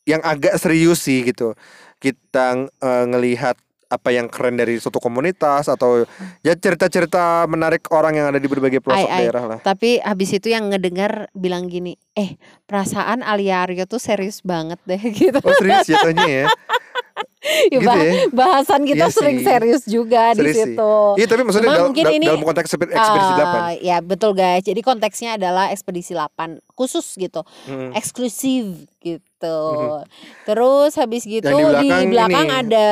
[0.08, 1.54] yang agak serius sih gitu.
[2.02, 3.60] Kita eh, ngelihat
[3.90, 6.06] apa yang keren dari suatu komunitas atau
[6.46, 9.26] ya cerita-cerita menarik orang yang ada di berbagai pelosok ai.
[9.26, 9.60] daerah lah.
[9.66, 12.38] Tapi habis itu yang ngedengar bilang gini, eh
[12.70, 15.42] perasaan Alia Aryo tuh serius banget deh gitu.
[15.42, 16.46] Oh serius jatuhnya ya.
[17.72, 18.14] Ya, gitu ya.
[18.32, 19.46] Bahasan kita Iya sering sih.
[19.46, 20.66] serius juga di Serius sih.
[20.74, 20.96] situ.
[21.16, 24.62] Iya tapi maksudnya Cuma dal- ini, dalam konteks eksped- ekspedisi Ah, ya betul guys.
[24.62, 26.30] Jadi konteksnya adalah ekspedisi 8
[26.72, 27.70] khusus gitu, 8.
[27.70, 27.92] Mm.
[27.94, 28.66] eksklusif
[29.00, 29.60] gitu.
[30.44, 32.88] Terus habis gitu di belakang belakang ini, ada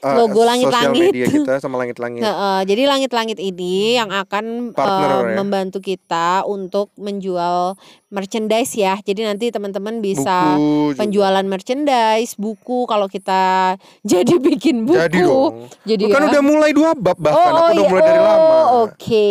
[0.00, 1.10] Eh, logo sosial langit-langit.
[1.10, 2.22] media kita sama langit-langit.
[2.22, 5.36] Heeh, jadi langit-langit ini yang akan Partner eh, ya.
[5.36, 7.76] membantu kita untuk menjual
[8.10, 8.98] merchandise ya.
[8.98, 10.98] Jadi nanti teman-teman bisa Buku juga.
[10.98, 13.74] penjualan merchandise, buku kalau kita
[14.10, 14.98] jadi bikin buku.
[14.98, 15.70] Jadi dong.
[15.82, 16.28] Jadi Kan ya.
[16.28, 17.88] udah mulai dua bab bahkan aku udah iya.
[17.88, 18.58] mulai dari Oh, lama.
[18.84, 19.28] Oke.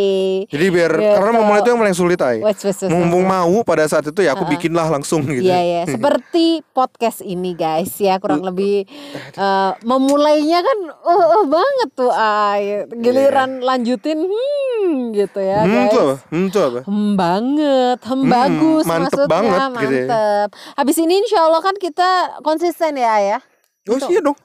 [0.47, 1.13] Jadi biar Gitu.
[1.13, 2.37] karena memulai itu yang paling sulit ay.
[2.39, 3.29] Wes, wes, wes, Mumpung wes.
[3.29, 4.53] mau pada saat itu ya aku Heeh.
[4.55, 5.43] bikinlah langsung gitu.
[5.43, 8.87] Iya ya, seperti podcast ini guys ya kurang lebih
[9.35, 12.87] eh, memulainya kan uh, uh, banget tuh ay.
[12.89, 15.91] Giliran lanjutin hmm gitu ya Hmm guys.
[15.91, 16.15] apa?
[16.29, 16.79] Hmm apa?
[16.83, 20.05] Hmm banget, hmm, Hmm, bagus mantep maksudnya, banget gitu ya.
[20.05, 20.49] mantep.
[20.75, 23.37] Habis ini insya Allah kan kita konsisten ya ya.
[23.85, 24.37] Oh iya dong.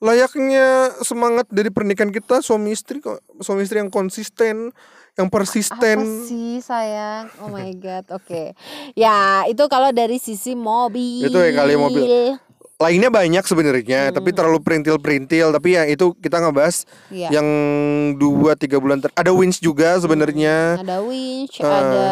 [0.00, 0.66] Layaknya
[1.00, 4.72] semangat dari pernikahan kita suami istri kok suami istri yang konsisten,
[5.12, 6.24] yang Apa persisten.
[6.24, 7.28] sih sayang?
[7.38, 8.56] Oh my god, oke.
[8.94, 11.22] Ya itu kalau dari sisi mobil.
[11.22, 12.40] Itu ya kali mobil.
[12.80, 15.52] Lainnya banyak sebenarnya, tapi terlalu perintil-perintil.
[15.52, 17.28] Tapi ya itu kita ngebahas Iya.
[17.36, 17.44] yang
[18.16, 20.80] dua tiga bulan ter ada winch juga sebenarnya.
[20.80, 22.08] Ada winch, Eh, ada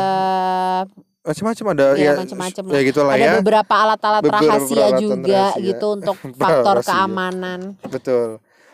[1.28, 3.32] Macam-macam ada ya, ya, macam-macam ya gitu lah ada ya.
[3.36, 5.60] beberapa alat-alat rahasia peralatan juga rahasia.
[5.62, 6.88] gitu untuk faktor Rahasia.
[6.88, 7.60] keamanan.
[7.84, 8.28] Betul.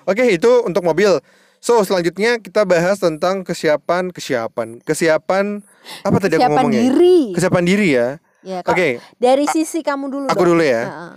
[0.05, 1.19] Oke, itu untuk mobil.
[1.59, 5.65] So, selanjutnya kita bahas tentang kesiapan, kesiapan, kesiapan
[6.01, 6.81] apa tadi aku Siapa ngomongnya?
[6.87, 7.19] diri?
[7.33, 8.09] Kesiapan diri ya.
[8.41, 10.49] Ya, Oke, Kak, dari sisi kamu dulu aku dong.
[10.53, 10.83] dulu ya.
[10.85, 11.13] Heeh.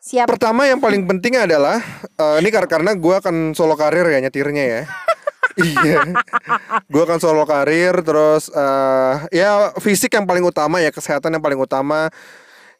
[0.00, 0.26] Siap.
[0.26, 1.78] pertama yang paling penting adalah
[2.14, 4.82] eh, ini kar- karena gua akan solo karir ya nyetirnya ya.
[5.58, 6.02] iya,
[6.92, 11.58] gua akan solo karir terus eh, ya fisik yang paling utama ya kesehatan yang paling
[11.58, 12.10] utama.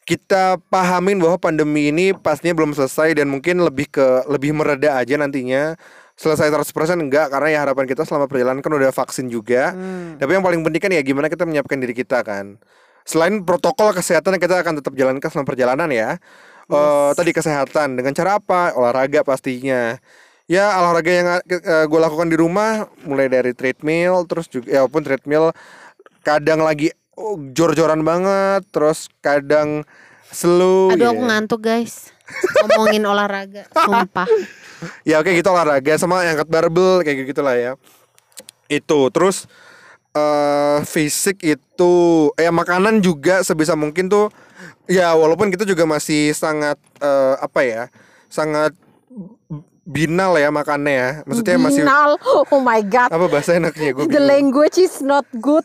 [0.09, 5.21] Kita pahamin bahwa pandemi ini pastinya belum selesai dan mungkin lebih ke lebih mereda aja
[5.21, 5.77] nantinya.
[6.19, 9.77] Selesai 100% enggak karena ya harapan kita selama perjalanan kan udah vaksin juga.
[9.77, 10.17] Hmm.
[10.19, 12.57] Tapi yang paling penting kan ya gimana kita menyiapkan diri kita kan.
[13.05, 16.17] Selain protokol kesehatan yang kita akan tetap jalankan selama perjalanan ya.
[16.69, 18.77] Eh, tadi kesehatan dengan cara apa?
[18.77, 19.97] Olahraga pastinya.
[20.49, 21.29] Ya olahraga yang
[21.85, 25.53] gue lakukan di rumah mulai dari treadmill terus juga ya walaupun treadmill
[26.25, 26.89] kadang lagi
[27.21, 29.85] oh, jor-joran banget terus kadang
[30.33, 31.13] slow Aduh ya.
[31.13, 32.17] aku ngantuk guys.
[32.65, 34.29] Ngomongin olahraga, sumpah.
[35.05, 37.73] Ya oke gitu olahraga sama angkat barbel kayak gitu lah ya.
[38.73, 39.45] Itu terus
[40.17, 41.93] eh fisik itu
[42.41, 44.33] ya makanan juga sebisa mungkin tuh
[44.89, 47.83] ya walaupun kita juga masih sangat eh, apa ya
[48.33, 48.73] sangat
[49.89, 52.21] binal ya makannya ya maksudnya masih Binal.
[52.53, 53.09] Oh my god.
[53.09, 55.65] apa bahasa enaknya gue The language is not good.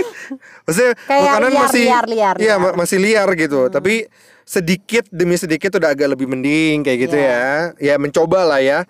[0.64, 2.56] maksudnya Kayak makanan liar, masih liar, liar, iya liar.
[2.56, 2.64] Hmm.
[2.64, 4.08] ma- masih liar gitu tapi
[4.42, 7.70] sedikit demi sedikit udah agak lebih mending kayak gitu Iya.
[7.78, 8.88] ya ya mencoba lah ya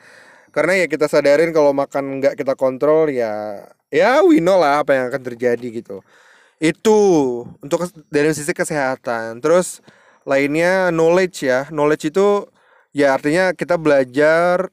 [0.50, 4.94] karena ya kita sadarin kalau makan nggak kita kontrol ya ya we know lah apa
[4.94, 6.00] yang akan terjadi gitu
[6.58, 6.98] itu
[7.58, 9.82] untuk dari sisi kesehatan terus
[10.22, 12.46] lainnya knowledge ya knowledge itu
[12.90, 14.70] ya artinya kita belajar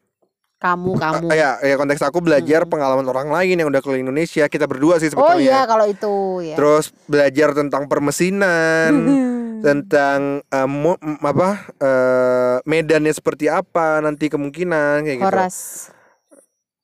[0.57, 1.29] Kamu, kamu.
[1.29, 4.97] Ah, ya ya konteks aku belajar pengalaman orang lain yang udah keliling Indonesia kita berdua
[4.97, 5.21] sih Hmm.
[5.21, 6.55] Oh sebetulnya iya kalau itu ya.
[6.57, 8.93] terus belajar tentang permesinan
[9.65, 15.57] tentang eh, mo- m- apa eh, medannya seperti apa nanti kemungkinan kayak gitu Horas.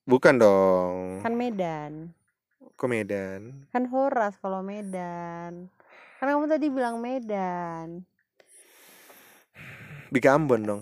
[0.06, 2.14] bukan dong Kan Medan.
[2.74, 5.66] ke Medan Kan Horas kalau Medan.
[6.20, 8.06] Kan kamu tadi bilang Medan.
[10.08, 10.82] di Ambon dong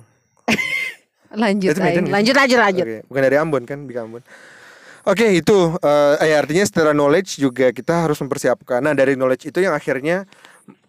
[1.31, 2.09] Lanjut, Itu Medan Ay.
[2.09, 2.13] ya?
[2.19, 2.85] lanjut, lanjut, lanjut.
[2.85, 4.23] Oke, bukan dari Ambon kan, Bika Ambon.
[5.01, 8.85] Oke, itu eh ya, artinya secara knowledge juga kita harus mempersiapkan.
[8.85, 10.29] Nah, dari knowledge itu yang akhirnya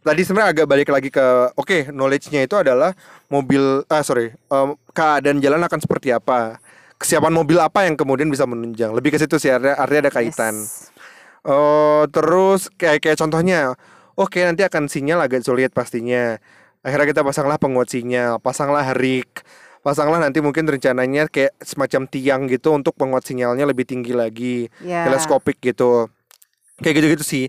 [0.05, 1.27] tadi sebenarnya agak balik lagi ke
[1.57, 2.93] oke, knowledge-nya itu adalah
[3.33, 6.61] mobil ah sorry, em, keadaan jalan akan seperti apa.
[7.01, 8.93] Kesiapan mobil apa yang kemudian bisa menunjang.
[8.93, 10.55] Lebih ke situ sih artinya, artinya ada kaitan.
[10.61, 10.93] Yes.
[11.43, 13.75] Oh, terus kayak kayak contohnya,
[14.15, 16.39] oke nanti akan sinyal agak sulit pastinya.
[16.85, 19.27] Akhirnya kita pasanglah penguat sinyal, pasanglah rig,
[19.83, 25.05] pasanglah nanti mungkin rencananya kayak semacam tiang gitu untuk penguat sinyalnya lebih tinggi lagi, Ya.
[25.07, 26.07] teleskopik gitu.
[26.79, 27.45] Kayak gitu-gitu sih.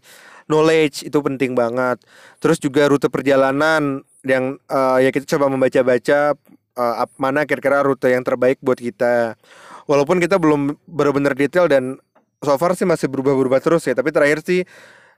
[0.50, 2.02] Knowledge itu penting banget.
[2.41, 6.36] Terus juga rute perjalanan yang eh, ya kita coba membaca-baca
[6.76, 9.38] ap- mana kira-kira rute yang terbaik buat kita.
[9.86, 12.02] Walaupun kita belum benar-benar detail dan
[12.43, 13.93] so far sih masih berubah-berubah terus ya.
[13.96, 14.65] Tapi terakhir sih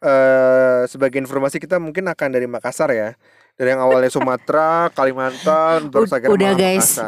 [0.03, 3.15] eh sebagai informasi kita mungkin akan dari Makassar ya.
[3.55, 6.99] Dari yang awalnya Sumatera, Kalimantan, terus Ud- akhirnya udah, guys.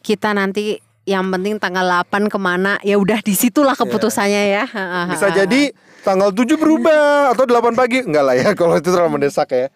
[0.00, 4.64] Kita nanti yang penting tanggal 8 ke mana ya udah di situlah keputusannya ya.
[5.12, 9.52] Bisa jadi tanggal 7 berubah atau 8 pagi enggak lah ya kalau itu terlalu mendesak
[9.52, 9.68] ya.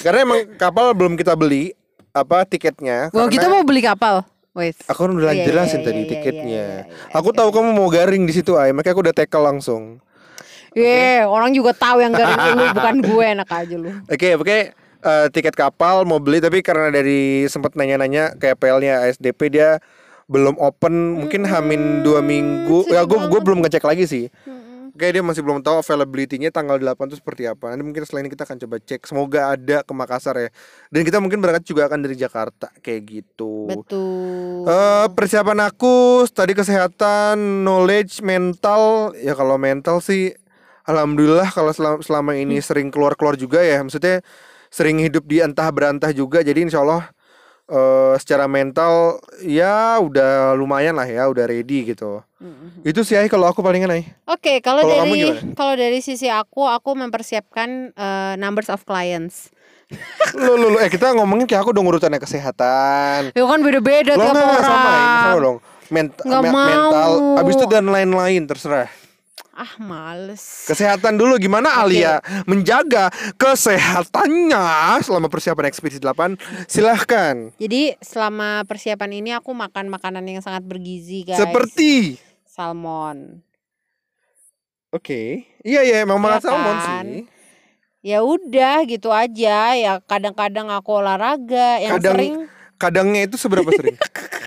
[0.00, 1.76] Karena emang kapal belum kita beli
[2.10, 3.12] apa tiketnya.
[3.12, 4.24] Wah, karena kita mau beli kapal.
[4.56, 4.80] Wait.
[4.88, 6.40] Aku kan udah Iya, jelasin iya, tadi iya, tiketnya.
[6.48, 9.44] iya, iya, iya, aku tahu kamu mau garing di situ ay, makanya aku udah tackle
[9.44, 10.00] langsung.
[10.72, 13.92] Ye, orang juga tahu yang garing lu bukan gue enak aja lu.
[14.08, 14.58] Oke, oke.
[15.02, 19.82] Eh, tiket kapal mau beli tapi karena dari sempat nanya-nanya kayak PL-nya ASDP dia
[20.26, 22.90] belum open mungkin hamin dua minggu.
[22.90, 24.26] Ya gue gue belum ngecek lagi sih.
[24.96, 27.68] Oke dia masih belum tahu availability-nya tanggal 8 itu seperti apa.
[27.68, 29.04] Nanti mungkin selain ini kita akan coba cek.
[29.04, 30.48] Semoga ada ke Makassar ya.
[30.88, 33.68] Dan kita mungkin berangkat juga akan dari Jakarta Kayak gitu.
[33.68, 34.64] Betul.
[34.64, 39.12] Eh, persiapan aku tadi kesehatan, knowledge, mental.
[39.20, 40.32] Ya kalau mental sih,
[40.88, 43.84] alhamdulillah kalau selama, selama ini sering keluar-keluar juga ya.
[43.84, 44.24] Maksudnya
[44.76, 46.44] sering hidup di entah berantah juga.
[46.44, 47.08] Jadi insya Allah
[47.64, 52.20] eh, secara mental ya udah lumayan lah ya, udah ready gitu.
[52.84, 54.04] Itu sih kalau aku palingan.
[54.28, 55.20] Oke, kalau Kalau dari
[55.56, 59.48] kalau dari sisi aku, aku mempersiapkan eh, numbers of clients.
[60.34, 63.30] Lu, lu, lu, eh kita ngomongin kayak aku dong urutannya kesehatan.
[63.30, 64.66] Ya kan beda-beda Lo tiap nggak orang.
[64.66, 65.56] sama, sama dong.
[65.94, 66.66] Ment- Nggak me- mau.
[66.66, 68.90] mental, abis itu dan lain-lain terserah.
[69.56, 70.68] Ah, males.
[70.68, 71.96] Kesehatan dulu gimana Oke.
[71.96, 74.60] Alia menjaga kesehatannya
[75.00, 81.24] selama persiapan ekspedisi 8 silahkan Jadi selama persiapan ini aku makan makanan yang sangat bergizi,
[81.24, 81.40] guys.
[81.40, 83.40] seperti salmon.
[84.88, 85.22] oke
[85.60, 87.06] iya iya emang makan Iya salmon kan?
[87.08, 87.24] sih
[88.06, 89.74] Ya udah gitu aja.
[89.74, 92.34] Ya kadang-kadang aku olahraga, yang Kadang- sering
[92.76, 93.98] kadangnya itu seberapa sering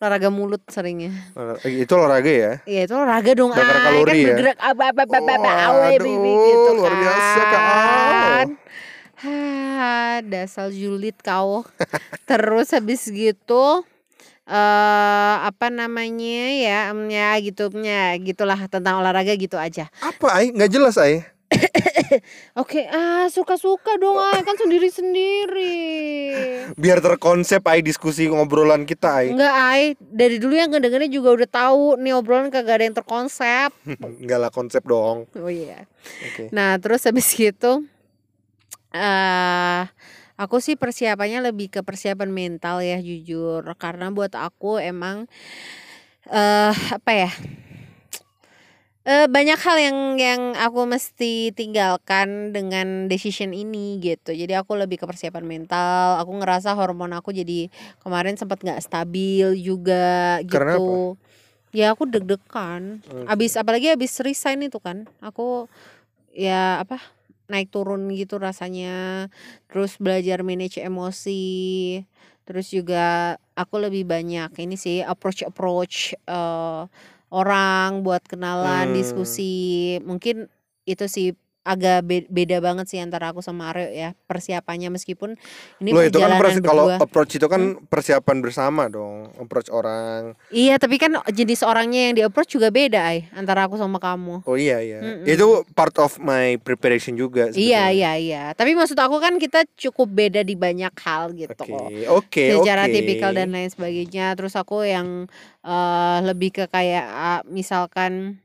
[0.00, 1.12] olahraga mulut seringnya.
[1.60, 4.24] Eh, itu olahraga ya Ya itu olahraga dong, Bakar Ay, kalori kan ya?
[4.32, 8.46] bergerak apa apa apa apa awe bibi gitu aduh, luar biasa, kan.
[9.20, 11.68] Hah, dasar julid kau.
[12.30, 13.84] Terus habis gitu
[14.50, 19.86] eh apa namanya ya ya gitu ya gitulah tentang olahraga gitu aja.
[20.02, 21.22] apa ay nggak jelas ay
[22.56, 25.74] Oke, ah suka-suka dong, ay kan sendiri-sendiri.
[26.74, 31.48] biar terkonsep ay diskusi ngobrolan kita ay Enggak, ay dari dulu yang ngedengerin juga udah
[31.48, 33.70] tahu nih obrolan kagak ada yang terkonsep.
[34.22, 35.84] nggak lah konsep dong Oh iya.
[36.22, 37.82] oke Nah, terus habis gitu
[38.90, 39.82] eh
[40.34, 45.26] aku sih persiapannya lebih ke persiapan mental ya jujur karena buat aku emang
[46.26, 47.30] eh apa ya?
[49.00, 54.36] Eh banyak hal yang yang aku mesti tinggalkan dengan decision ini gitu.
[54.36, 56.20] Jadi aku lebih ke persiapan mental.
[56.20, 57.72] Aku ngerasa hormon aku jadi
[58.04, 60.52] kemarin sempat nggak stabil juga gitu.
[60.52, 60.94] Karena apa?
[61.72, 63.00] Ya aku deg-degan.
[63.24, 65.08] Abis apalagi abis resign itu kan.
[65.24, 65.70] Aku
[66.36, 67.00] ya apa
[67.48, 69.26] naik turun gitu rasanya.
[69.72, 72.04] Terus belajar manage emosi.
[72.44, 76.82] Terus juga aku lebih banyak ini sih approach approach eh
[77.30, 78.96] orang buat kenalan Hmm.
[78.96, 79.98] diskusi.
[80.04, 80.50] Mungkin
[80.86, 81.28] itu sih
[81.70, 85.38] agak be- beda banget sih antara aku sama Aryo ya persiapannya meskipun
[85.78, 86.98] ini Loh itu kan persi- kalau berdua.
[87.00, 92.22] approach itu kan persiapan bersama dong approach orang Iya, tapi kan jenis orangnya yang di
[92.22, 94.42] approach juga beda, ay, antara aku sama kamu.
[94.42, 95.24] oh iya iya Mm-mm.
[95.24, 97.54] itu part of my preparation juga Iya,
[97.86, 97.90] sebetulnya.
[97.92, 98.42] iya, iya.
[98.52, 101.86] Tapi maksud aku kan kita cukup beda di banyak hal gitu Oke, kok.
[102.10, 102.92] oke, Secara oke.
[102.92, 104.34] tipikal dan lain sebagainya.
[104.34, 105.30] Terus aku yang
[105.62, 108.42] eh, lebih ke kayak ah, misalkan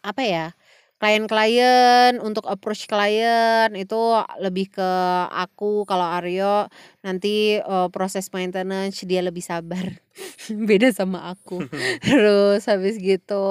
[0.00, 0.46] apa ya?
[1.00, 3.96] Klien-klien untuk approach klien itu
[4.38, 4.90] lebih ke
[5.32, 6.68] aku kalau Aryo
[7.00, 9.96] nanti eh, proses maintenance dia lebih sabar
[10.68, 11.64] beda sama aku
[12.06, 13.42] terus habis gitu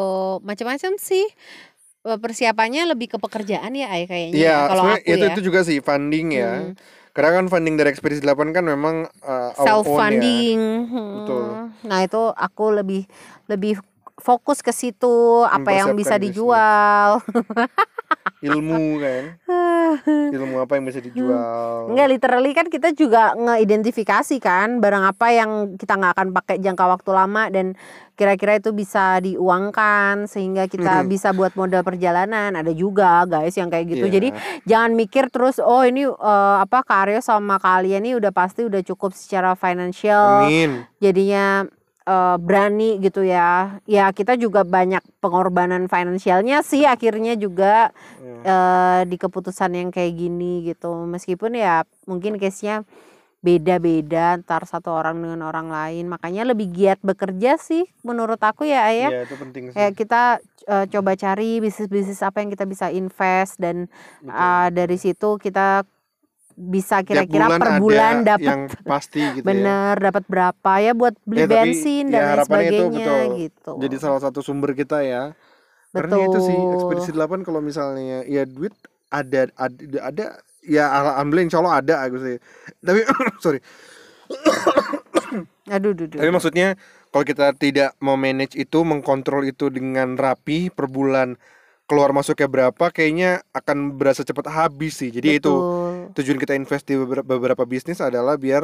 [0.45, 1.25] macam-macam sih
[1.99, 5.41] Eh, persiapannya lebih ke pekerjaan ya Ay kayaknya Iya, ya, kalau aku itu ya itu
[5.43, 6.51] juga sih funding ya.
[6.63, 6.73] Mm.
[7.12, 9.99] Karena kan funding dari Ekspedisi 8 kan memang uh, self own ya.
[9.99, 10.59] funding.
[10.88, 11.45] Betul.
[11.83, 13.03] Nah, itu aku lebih
[13.51, 13.83] lebih
[14.19, 17.19] fokus ke situ apa yang bisa dijual.
[18.39, 19.23] ilmu kan
[20.36, 25.51] ilmu apa yang bisa dijual Enggak literally kan kita juga ngeidentifikasi kan barang apa yang
[25.75, 27.75] kita nggak akan pakai jangka waktu lama dan
[28.15, 32.51] kira-kira itu bisa diuangkan sehingga kita bisa buat modal perjalanan.
[32.51, 34.12] Ada juga guys yang kayak gitu.
[34.12, 34.13] Iya.
[34.19, 34.29] Jadi
[34.67, 39.15] jangan mikir terus oh ini eh, apa Karyo sama kalian ini udah pasti udah cukup
[39.15, 41.63] secara financial amin jadinya
[42.10, 43.78] eh, berani gitu ya.
[43.86, 47.93] Ya kita juga banyak pengorbanan finansialnya sih akhirnya juga
[48.41, 51.06] eh, di keputusan yang kayak gini gitu.
[51.06, 52.82] Meskipun ya mungkin case-nya
[53.39, 56.12] beda-beda antar satu orang dengan orang lain.
[56.12, 59.12] Makanya lebih giat bekerja sih menurut aku ya Ayah.
[59.13, 60.24] Iya itu penting sih Kayak kita
[60.67, 63.88] eh, coba cari bisnis-bisnis apa yang kita bisa invest dan
[64.19, 64.36] Betul.
[64.36, 65.88] ah, dari situ kita
[66.60, 71.15] bisa kira-kira per ada bulan dapat yang pasti gitu ya bener dapat berapa ya buat
[71.24, 73.39] beli Ya, tapi bensin ya dan lain harapannya itu sebagainya betul.
[73.39, 73.72] gitu.
[73.80, 75.32] jadi salah satu sumber kita ya
[75.89, 76.74] karena itu sih Betul.
[76.78, 78.76] ekspedisi 8 kalau misalnya ya duit
[79.10, 80.26] ada ada, ada
[80.62, 82.38] ya alhamdulillah insya Allah ada aku sih
[82.84, 83.02] tapi
[83.43, 83.60] sorry
[85.74, 86.17] Aduh, duh, duh.
[86.17, 86.78] tapi maksudnya
[87.10, 91.38] kalau kita tidak mau manage itu mengkontrol itu dengan rapi per bulan
[91.89, 95.54] keluar masuknya berapa kayaknya akan berasa cepat habis sih jadi itu
[96.07, 96.15] Betul.
[96.15, 98.63] tujuan kita invest di beberapa, beberapa bisnis adalah biar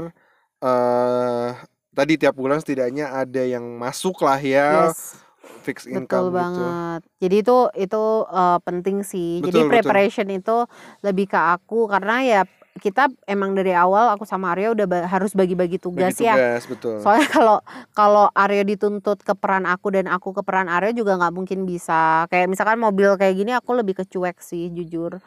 [0.63, 1.49] eh
[1.95, 5.19] tadi tiap bulan setidaknya ada yang masuk lah ya Yes,
[5.63, 6.35] fixed betul income gitu.
[6.35, 7.01] banget.
[7.23, 9.29] Jadi itu itu eh, penting sih.
[9.39, 9.71] Jadi Betul, betul.
[9.71, 10.57] preparation itu
[11.03, 12.41] lebih ke aku karena ya
[12.75, 16.35] kita emang dari awal aku sama Aryo udah ba- harus bagi-bagi tugas, Bagi ya.
[16.35, 16.99] tugas betul.
[16.99, 17.57] Soalnya kalau
[17.95, 22.27] kalau Aryo dituntut ke peran aku dan aku ke peran Aryo juga nggak mungkin bisa.
[22.27, 25.23] Kayak misalkan mobil kayak gini aku lebih kecuek sih jujur.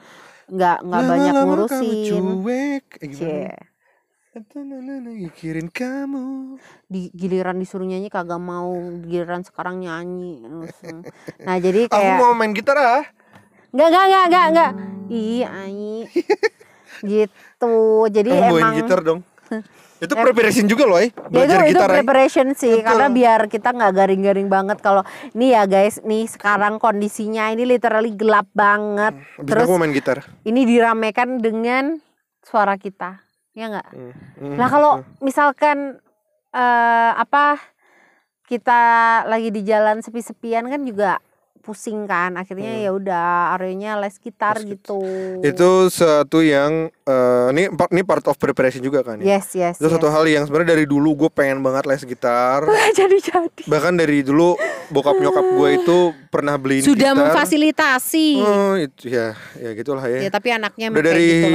[0.48, 2.24] Nggak nggak banyak Lama-lama kamu ngurusin.
[2.42, 2.87] cuek.
[2.98, 3.52] Eh, gimana?
[5.02, 6.56] Mikirin kamu.
[6.88, 8.72] Di giliran disuruh nyanyi kagak mau,
[9.04, 10.40] giliran sekarang nyanyi.
[11.46, 13.04] Nah, jadi Aku kayak mau main gitar ah.
[13.72, 14.72] Enggak, enggak, enggak, enggak, enggak.
[15.08, 16.08] Ih, Ai.
[17.12, 17.74] gitu.
[18.08, 19.20] Jadi Kamu emang gitar dong.
[19.98, 21.11] Itu preparation juga loh, eh.
[21.34, 21.90] ya itu itu eh.
[21.90, 22.87] preparation sih Betul.
[22.87, 25.02] karena biar kita nggak garing-garing banget kalau
[25.34, 30.22] nih ya guys nih sekarang kondisinya ini literally gelap banget Abis terus aku main gitar.
[30.46, 31.98] ini diramaikan dengan
[32.46, 33.18] suara kita
[33.58, 35.18] ya nggak Hmm, hmm, Nah kalau hmm.
[35.18, 35.98] misalkan
[36.54, 37.58] eh apa
[38.48, 38.82] kita
[39.28, 41.20] lagi di jalan sepi-sepian kan juga
[41.68, 42.81] pusing kan akhirnya Hmm.
[42.81, 44.96] ya udah areanya les gitar Les gitu.
[45.40, 49.37] itu satu yang eh, ini part ini part of preparation juga kan ya.
[49.37, 49.76] Yes yes.
[49.76, 49.94] Itu yes.
[49.94, 52.64] satu hal yang sebenarnya dari dulu gue pengen banget les gitar.
[52.98, 53.62] jadi jadi.
[53.64, 54.57] Bahkan dari dulu
[54.88, 57.20] bokap nyokap gue itu pernah beliin Sudah gitar.
[57.22, 58.28] memfasilitasi.
[58.38, 60.31] Oh, itu ya, ya gitulah Ya ya.
[60.31, 61.48] tapi anaknya Udah dari gitu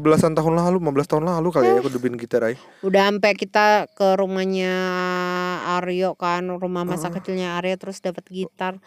[0.00, 2.56] belasan tahun lalu, 15 tahun lalu kali ya aku udah beliin gitar ay.
[2.80, 4.74] Udah sampai kita ke rumahnya
[5.74, 7.12] Aryo kan, rumah masa Oh.
[7.12, 8.78] kecilnya Aryo terus dapat gitar.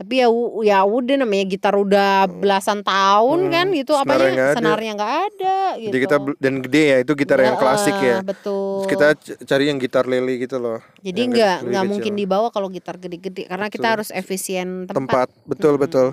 [0.00, 0.32] Tapi ya
[0.64, 4.56] ya udah namanya gitar udah belasan tahun Hmm, kan gitu nggak ada.
[4.56, 5.92] senarnya nggak ada gitu.
[5.92, 8.24] Jadi kita dan gede ya, itu gitar yang klasik ya.
[8.24, 8.88] Betul.
[8.88, 9.12] Kita
[9.44, 10.80] cari yang gitar lele gitu loh.
[11.04, 13.94] Jadi nggak nggak mungkin dibawa kalau gitar gede-gede karena kita Betul.
[14.00, 15.28] harus efisien tempat.
[15.28, 15.28] tempat.
[15.44, 15.84] Betul, Mm-mm.
[15.84, 16.08] betul.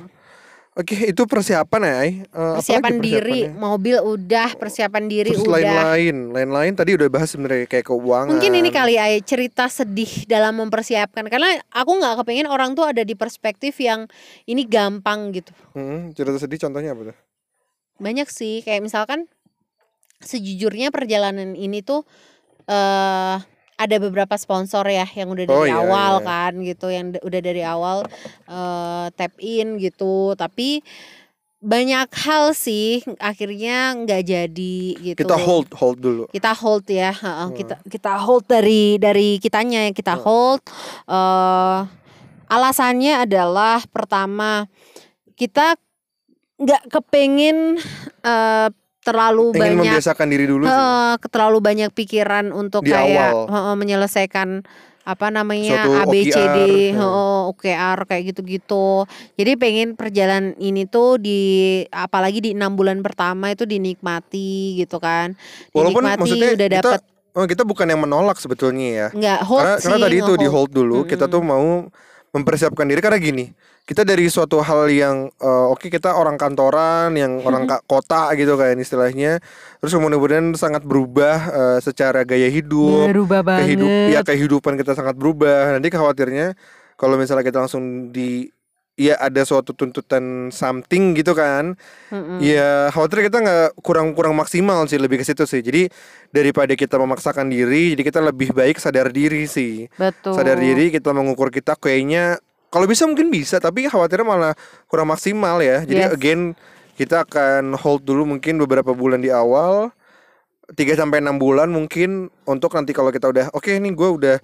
[0.78, 2.12] Oke, itu persiapan ya, Ay.
[2.22, 5.58] Eh, apalagi Persiapan diri, mobil udah, persiapan diri Terus udah.
[5.58, 8.38] lain-lain, lain-lain tadi udah bahas sebenarnya kayak keuangan.
[8.38, 13.02] Mungkin ini kali ay cerita sedih dalam mempersiapkan karena aku nggak kepengen orang tuh ada
[13.02, 14.06] di perspektif yang
[14.46, 15.50] ini gampang gitu.
[15.74, 17.18] Hmm, cerita sedih contohnya apa tuh?
[17.98, 19.26] Banyak sih kayak misalkan
[20.22, 22.06] sejujurnya perjalanan ini tuh
[22.70, 26.26] eh ada beberapa sponsor ya yang udah dari Oh, iya, awal iya.
[26.26, 27.98] kan gitu yang udah dari awal
[28.44, 30.82] eh tap in gitu tapi
[31.58, 36.24] banyak hal sih akhirnya nggak jadi gitu Kita hold, hold dulu.
[36.30, 37.54] kita hold ya heeh, Hmm.
[37.54, 40.24] kita kita hold dari dari kitanya yang kita Hmm.
[40.24, 40.62] hold
[41.08, 41.80] eh
[42.48, 44.70] alasannya adalah pertama
[45.34, 45.78] kita
[46.58, 47.78] nggak kepengen
[48.24, 48.70] eh,
[49.08, 50.76] terlalu Ingin banyak membiasakan diri dulu sih.
[50.76, 53.48] eh, terlalu banyak pikiran untuk Di kayak awal.
[53.48, 54.68] heeh, menyelesaikan
[55.08, 57.00] apa namanya Suatu A B C D OKR, ya.
[57.00, 59.08] heeh, OKR kayak gitu-gitu.
[59.40, 61.40] Jadi pengen perjalanan ini tuh di
[61.88, 65.40] apalagi di enam bulan pertama itu dinikmati gitu kan.
[65.72, 67.02] Walaupun Dinikmati maksudnya udah kita dapet
[67.38, 69.08] Oh, kita bukan yang menolak sebetulnya ya.
[69.14, 71.86] nggak hold karena, sih karena tadi itu di hold dulu, kita tuh mau
[72.38, 73.46] mempersiapkan diri karena gini.
[73.88, 78.76] Kita dari suatu hal yang eh, oke kita orang kantoran, yang orang kota gitu kan
[78.76, 79.40] istilahnya.
[79.80, 83.64] Terus kemudian sangat berubah eh, secara gaya hidup, Berubah banget.
[83.74, 85.76] kehidup ya kehidupan kita sangat berubah.
[85.80, 86.54] Nanti khawatirnya
[87.00, 88.50] kalau misalnya kita langsung di
[88.98, 91.78] ya ada suatu tuntutan something gitu kan.
[92.10, 92.42] Mm-mm.
[92.42, 95.62] Ya khawatir kita nggak kurang kurang maksimal sih lebih ke situ sih.
[95.62, 95.88] Jadi
[96.34, 99.86] daripada kita memaksakan diri, jadi kita lebih baik sadar diri sih.
[99.96, 100.34] Betul.
[100.34, 102.42] Sadar diri kita mengukur kita kayaknya
[102.74, 104.54] kalau bisa mungkin bisa tapi khawatirnya malah
[104.90, 105.86] kurang maksimal ya.
[105.86, 106.12] Jadi Yes.
[106.18, 106.42] again
[106.98, 109.94] kita akan hold dulu mungkin beberapa bulan di awal
[110.74, 114.38] 3 sampai 6 bulan mungkin untuk nanti kalau kita udah oke nih gue udah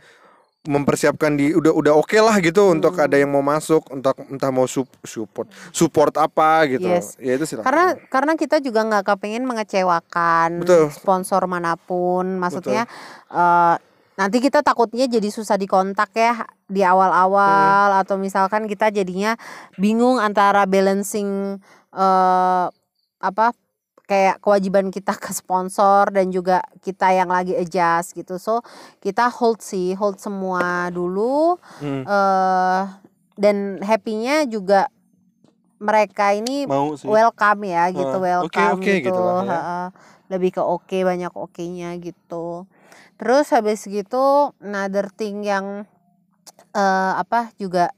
[0.64, 3.04] mempersiapkan di udah udah oke lah gitu untuk Hmm.
[3.04, 7.20] ada yang mau masuk entah entah mau sup- support support apa gitu Yes.
[7.20, 10.88] ya itu silakan Karena karena kita juga nggak kepingin mengecewakan Betul.
[10.90, 12.40] sponsor mana pun.
[12.40, 12.88] Maksudnya
[13.28, 13.76] eh,
[14.16, 19.36] nanti kita takutnya jadi susah dikontak ya di awal-awal atau misalkan kita jadinya
[19.76, 21.60] bingung antara balancing
[21.92, 22.66] eh
[23.20, 23.46] apa
[24.04, 28.36] kayak kewajiban kita ke sponsor dan juga kita yang lagi adjust gitu.
[28.40, 28.62] So
[29.00, 32.82] kita hold sih, hold semua dulu Hmm, eh
[33.34, 34.88] dan happy-nya juga
[35.82, 39.50] mereka ini mau sih welcome ya gitu oke, welcome oke gitu, gitu lah ya.
[39.52, 39.86] heeh.
[40.32, 42.66] lebih ke oke banyak oke-nya gitu
[43.20, 45.84] terus habis gitu another thing yang
[46.74, 47.90] eh apa juga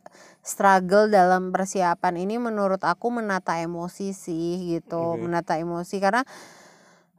[0.45, 5.17] struggle dalam persiapan ini menurut aku menata emosi sih gitu.
[5.17, 5.25] Oke.
[5.25, 6.21] menata emosi karena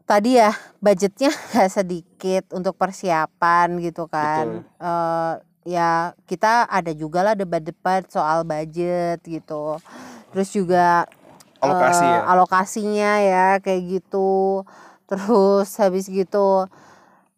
[0.07, 4.63] tadi ya budgetnya gak sedikit untuk persiapan gitu kan.
[4.79, 5.35] Eh
[5.67, 9.83] ya kita ada juga lah debat-debat soal budget gitu.
[10.31, 11.11] Terus juga
[11.59, 12.21] alokasi ya.
[12.31, 14.63] alokasinya ya kayak gitu.
[15.11, 16.71] Terus habis gitu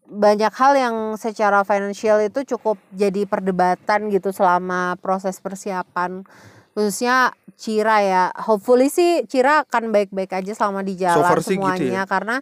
[0.08, 6.24] banyak hal yang secara financial itu cukup jadi perdebatan gitu selama proses persiapan
[6.72, 11.60] khususnya Cira ya hopefully sih Cira akan baik-baik aja selama di jalan far sih gitu
[11.60, 12.10] semuanya ya.
[12.10, 12.36] karena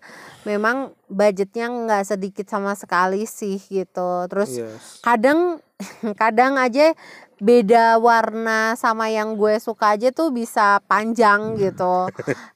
[0.44, 5.00] memang budgetnya nggak sedikit sama sekali sih gitu terus Yes.
[5.00, 5.58] kadang
[6.20, 6.92] kadang aja
[7.36, 12.08] beda warna sama yang gue suka aja tuh bisa panjang gitu.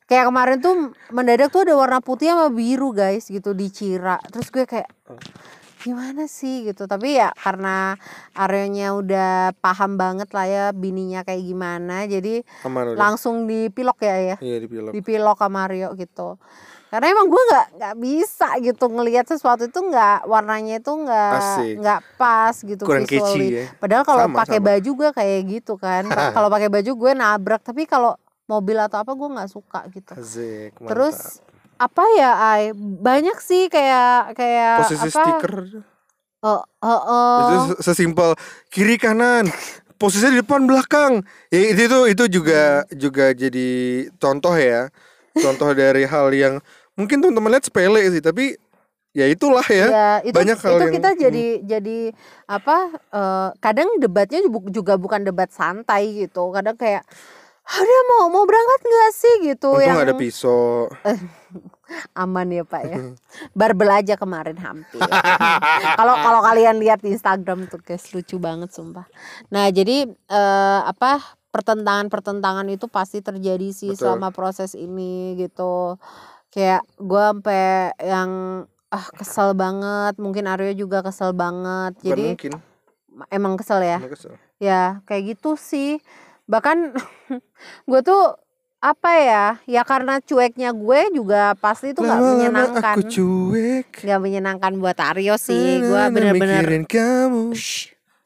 [0.08, 0.74] Kayak kemarin tuh
[1.12, 4.16] mendadak tuh ada warna putih sama biru guys gitu di Cira.
[4.32, 4.88] Terus gue kayak
[5.84, 6.64] gimana sih?
[6.64, 6.88] gitu.
[6.88, 7.96] Tapi ya karena
[8.32, 14.36] Aryonya udah paham banget lah ya bininya kayak gimana jadi aman langsung dipilok ya ya?
[14.40, 14.92] Iya dipilok.
[14.96, 16.40] Dipilok sama Mario gitu
[16.90, 21.32] karena emang gue nggak nggak bisa gitu ngelihat sesuatu itu nggak warnanya itu nggak
[21.78, 23.22] nggak pas gitu kurang visually.
[23.48, 23.66] catchy ya.
[23.78, 26.02] Padahal kalau pakai baju gue kayak gitu kan.
[26.34, 30.12] Kalau pakai baju gue nabrak tapi kalau mobil atau apa gue nggak suka gitu.
[30.12, 30.90] Asik, mantap.
[30.90, 31.16] terus
[31.78, 32.74] apa ya Ai?
[32.74, 35.14] Banyak sih kayak kayak posisi apa?
[35.14, 35.54] stiker.
[36.40, 37.38] Oh, oh, oh.
[37.38, 38.34] itu se- sesimpel
[38.66, 39.46] kiri kanan
[39.94, 41.12] posisinya di depan belakang.
[41.48, 42.96] Ya, itu itu itu juga Hmm.
[42.98, 43.68] juga jadi
[44.16, 44.88] contoh ya.
[45.30, 46.58] Contoh dari hal yang
[46.94, 48.54] mungkin teman-teman lihat sepele sih tapi
[49.10, 51.18] ya itulah ya, Ya, itu, banyak hal itu yang- kita hmm.
[51.18, 51.98] jadi jadi
[52.46, 52.76] apa
[53.10, 56.54] eh, kadang debatnya ju- juga bukan debat santai gitu.
[56.54, 57.02] Kadang kayak
[57.70, 59.34] ada mau mau berangkat nggak sih?
[59.46, 60.90] gitu untung yang ada pisau.
[62.14, 62.98] Aman ya pak ya.
[63.50, 65.02] Barbel aja kemarin hampir.
[65.98, 69.10] Kalau kalau kalian lihat di Instagram tuh guys lucu banget sumpah.
[69.50, 71.18] Nah jadi eh, apa
[71.50, 74.06] pertentangan pertentangan itu pasti terjadi sih Betul.
[74.06, 75.98] selama proses ini gitu
[76.50, 78.30] kayak gua sampai yang
[78.90, 80.18] ah kesel banget.
[80.18, 81.94] Mungkin Aryo juga kesel banget.
[82.02, 82.52] Bukan jadi mungkin.
[83.30, 83.98] emang kesel ya?
[84.02, 84.34] Emang kesel.
[84.58, 86.02] ya kayak gitu sih.
[86.50, 86.98] Bahkan
[87.90, 88.34] gue tuh
[88.80, 92.96] apa ya ya karena cueknya gue juga pasti itu nggak menyenangkan.
[92.98, 93.88] aku cuek.
[94.02, 95.80] Nggak menyenangkan buat Aryo sih.
[95.80, 97.54] Gue bener-bener kamu.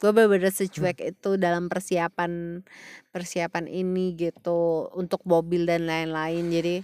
[0.01, 2.65] Gue bener-bener secuek itu dalam persiapan
[3.13, 4.89] persiapan ini gitu.
[4.97, 6.49] Untuk mobil dan lain-lain.
[6.49, 6.77] Jadi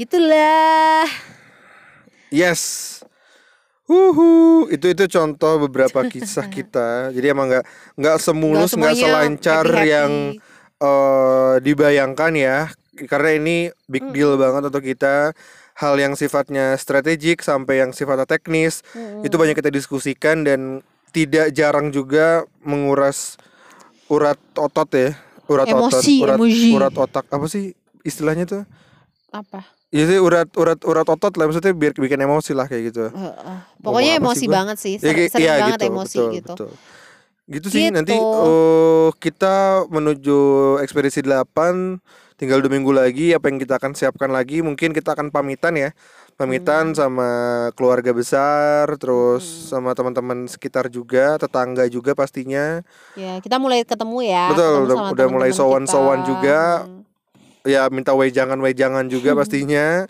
[0.00, 1.04] gitulah
[2.30, 2.62] Yes.
[3.90, 7.10] Uhu, itu itu contoh beberapa kisah kita.
[7.10, 7.66] Jadi emang nggak
[7.98, 9.90] nggak semulus, nggak selancar happy-happy.
[9.90, 10.12] yang
[10.78, 12.70] eh dibayangkan ya.
[13.10, 13.56] Karena ini
[13.90, 15.34] big deal banget untuk kita.
[15.74, 19.26] Hal yang sifatnya strategik sampai yang sifatnya teknis Mm-mm.
[19.26, 23.42] itu banyak kita diskusikan dan tidak jarang juga menguras
[24.06, 25.18] urat otot ya.
[25.50, 26.38] Urat Emosi, otot, urat,
[26.78, 27.74] urat otak apa sih
[28.06, 28.62] istilahnya tuh?
[29.30, 33.10] apa Iya sih urat urat urat otot lah maksudnya biar bikin emosi lah kayak gitu.
[33.10, 33.58] Heeh.
[33.80, 34.54] pokoknya apa sih emosi gua?
[34.56, 36.70] banget sih Ya, ser- kayak- sering iya, banget gitu, emosi betul, gitu betul.
[37.50, 38.22] Gitu sih nanti Gitu.
[38.22, 39.54] oh, kita
[39.86, 40.38] menuju
[40.78, 41.98] ekspedisi 8
[42.36, 45.90] tinggal dua minggu lagi apa yang kita akan siapkan lagi mungkin kita akan pamitan ya
[45.90, 46.38] Hmm.
[46.38, 47.28] pamitan sama
[47.74, 52.80] keluarga besar terus sama teman-teman sekitar juga tetangga juga pastinya
[53.12, 54.48] Ya, kita mulai ketemu ya.
[54.48, 56.86] Betul, ketemu udah- udah mulai sowan-sowan juga.
[56.86, 56.99] Hmm.
[57.64, 60.04] Ya minta wejangan wejangan juga pastinya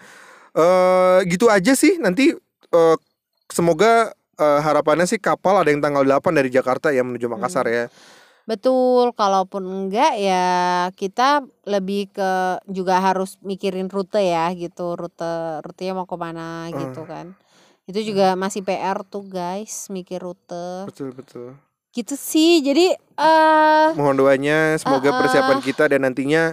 [0.54, 2.34] eh gitu aja sih nanti
[2.70, 2.96] eh
[3.50, 7.74] semoga eh, harapannya sih kapal ada yang tanggal 8 dari Jakarta ya menuju Makassar Hmm.
[7.74, 7.84] ya
[8.48, 10.42] Betul, kalaupun enggak ya
[10.98, 17.06] kita lebih ke juga harus mikirin rute ya gitu, rute rutenya mau ke mana gitu
[17.06, 17.38] kan.
[17.86, 20.82] Itu juga masih PR tuh guys, mikir rute.
[20.82, 21.54] Betul betul.
[21.94, 22.58] Gitu sih.
[22.58, 25.20] Jadi eh Mohon doanya semoga Uh-uh.
[25.22, 26.50] persiapan kita dan nantinya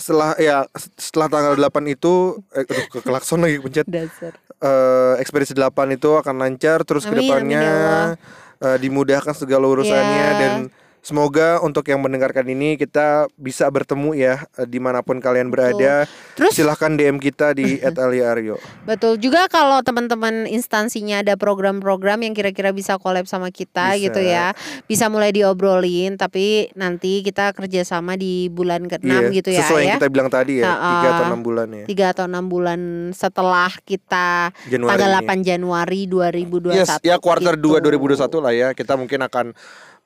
[0.00, 0.64] setelah ya
[0.96, 4.32] setelah tanggal 8 itu eh aduh ke klakson lagi pencet Dasar.
[4.58, 9.68] eh ekspedisi 8 itu akan lancar terus Amin, ke depannya amin ya eh, dimudahkan segala
[9.68, 10.32] urusannya Yeah.
[10.36, 10.52] dan
[11.00, 16.04] semoga untuk yang mendengarkan ini kita bisa bertemu ya eh, di mana pun kalian berada
[16.36, 22.70] terus silahkan DM kita di @aliaryo betul juga kalau teman-teman instansinya ada program-program yang kira-kira
[22.70, 24.02] bisa collab sama kita Bisa.
[24.08, 24.52] gitu ya.
[24.86, 29.90] Bisa mulai diobrolin tapi nanti kita kerjasama di bulan ke-6 Iya, gitu ya sesuai yang
[29.90, 29.96] ya.
[29.98, 32.80] kita bilang tadi ya tiga atau enam bulan ya tiga atau enam bulan
[33.12, 35.42] setelah kita Januari tanggal ini.
[35.42, 37.76] 8 Januari 2021 Yes, ya kuarter gitu.
[37.76, 38.68] 2 2021 lah ya.
[38.76, 39.46] Kita mungkin akan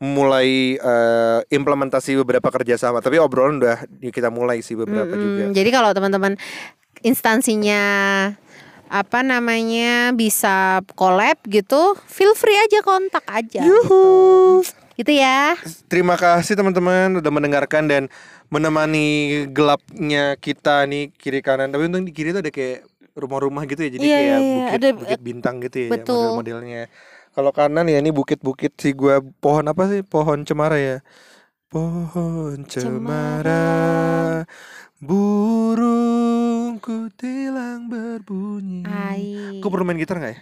[0.02, 2.98] mulai eh, implementasi beberapa kerjasama.
[2.98, 5.22] Tapi obrolan udah kita mulai sih beberapa Mm-mm.
[5.22, 5.42] juga.
[5.54, 6.32] Jadi kalau teman-teman
[7.02, 7.82] instansinya
[8.88, 13.64] apa namanya bisa collab gitu, feel free aja kontak aja.
[13.64, 14.62] Yuhu.
[14.94, 15.58] Gitu ya.
[15.90, 18.02] Terima kasih teman-teman udah mendengarkan dan
[18.46, 21.74] menemani gelapnya kita nih kiri kanan.
[21.74, 23.90] Tapi untung di kiri tuh ada kayak rumah-rumah gitu ya.
[23.90, 24.46] Jadi Iya, kayak iya, iya.
[24.46, 26.14] bukit, Ada- bukit bintang gitu ya Betul.
[26.38, 26.82] model-modelnya.
[27.34, 30.06] Kalau kanan ya ini bukit-bukit sih gua pohon apa sih?
[30.06, 30.96] Pohon cemara ya.
[31.66, 34.46] Pohon cemara,
[35.02, 38.86] burung kutilang berbunyi.
[38.86, 39.58] Ai.
[39.58, 40.40] Aku perlu main gitar nggak ya?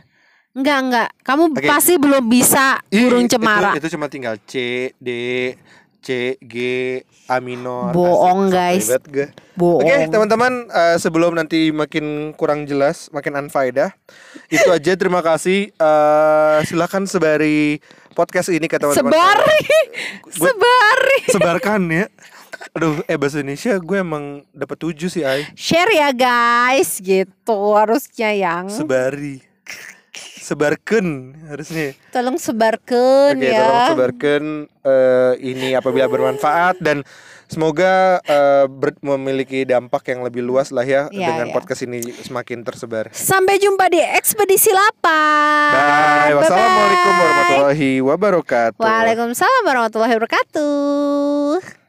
[0.52, 1.08] Enggak, enggak.
[1.24, 1.64] Kamu Oke.
[1.64, 3.72] pasti belum bisa burung itu- cemara.
[3.72, 5.08] Itu, cuma tinggal C, D,
[6.02, 6.54] C, G,
[7.26, 7.94] A minor.
[7.94, 9.30] Bohong, Asik, guys.
[9.54, 9.86] Bohong.
[9.86, 13.94] Oke teman-teman eh, sebelum nanti makin kurang jelas, makin unfaedah,
[14.48, 15.70] itu aja terima kasih.
[15.70, 17.78] Eh, silakan sebari
[18.12, 19.14] podcast ini ke teman-teman.
[19.14, 19.62] Sebari.
[20.26, 21.18] Gue- Sebari.
[21.30, 22.06] Sebarkan ya.
[22.72, 25.44] Aduh, eh bahasa Indonesia gue emang dapat tujuh sih, Ay.
[25.52, 28.66] Share ya guys, gitu harusnya yang.
[28.66, 29.51] Sebari.
[30.42, 31.06] Sebarkan
[31.46, 31.94] harusnya.
[32.10, 33.62] Tolong sebarkan Oke, ya.
[33.62, 34.42] tolong sebarkan
[34.82, 37.06] eh, ini apabila bermanfaat dan
[37.46, 41.54] semoga eh, ber- memiliki dampak yang lebih luas lah ya Iya, dengan iya.
[41.54, 43.14] podcast ini semakin tersebar.
[43.14, 44.98] Sampai jumpa di ekspedisi 8.
[44.98, 46.34] Bye.
[46.34, 48.82] Wassalamualaikum warahmatullahi wabarakatuh.
[48.82, 51.81] Waalaikumsalam warahmatullahi wabarakatuh.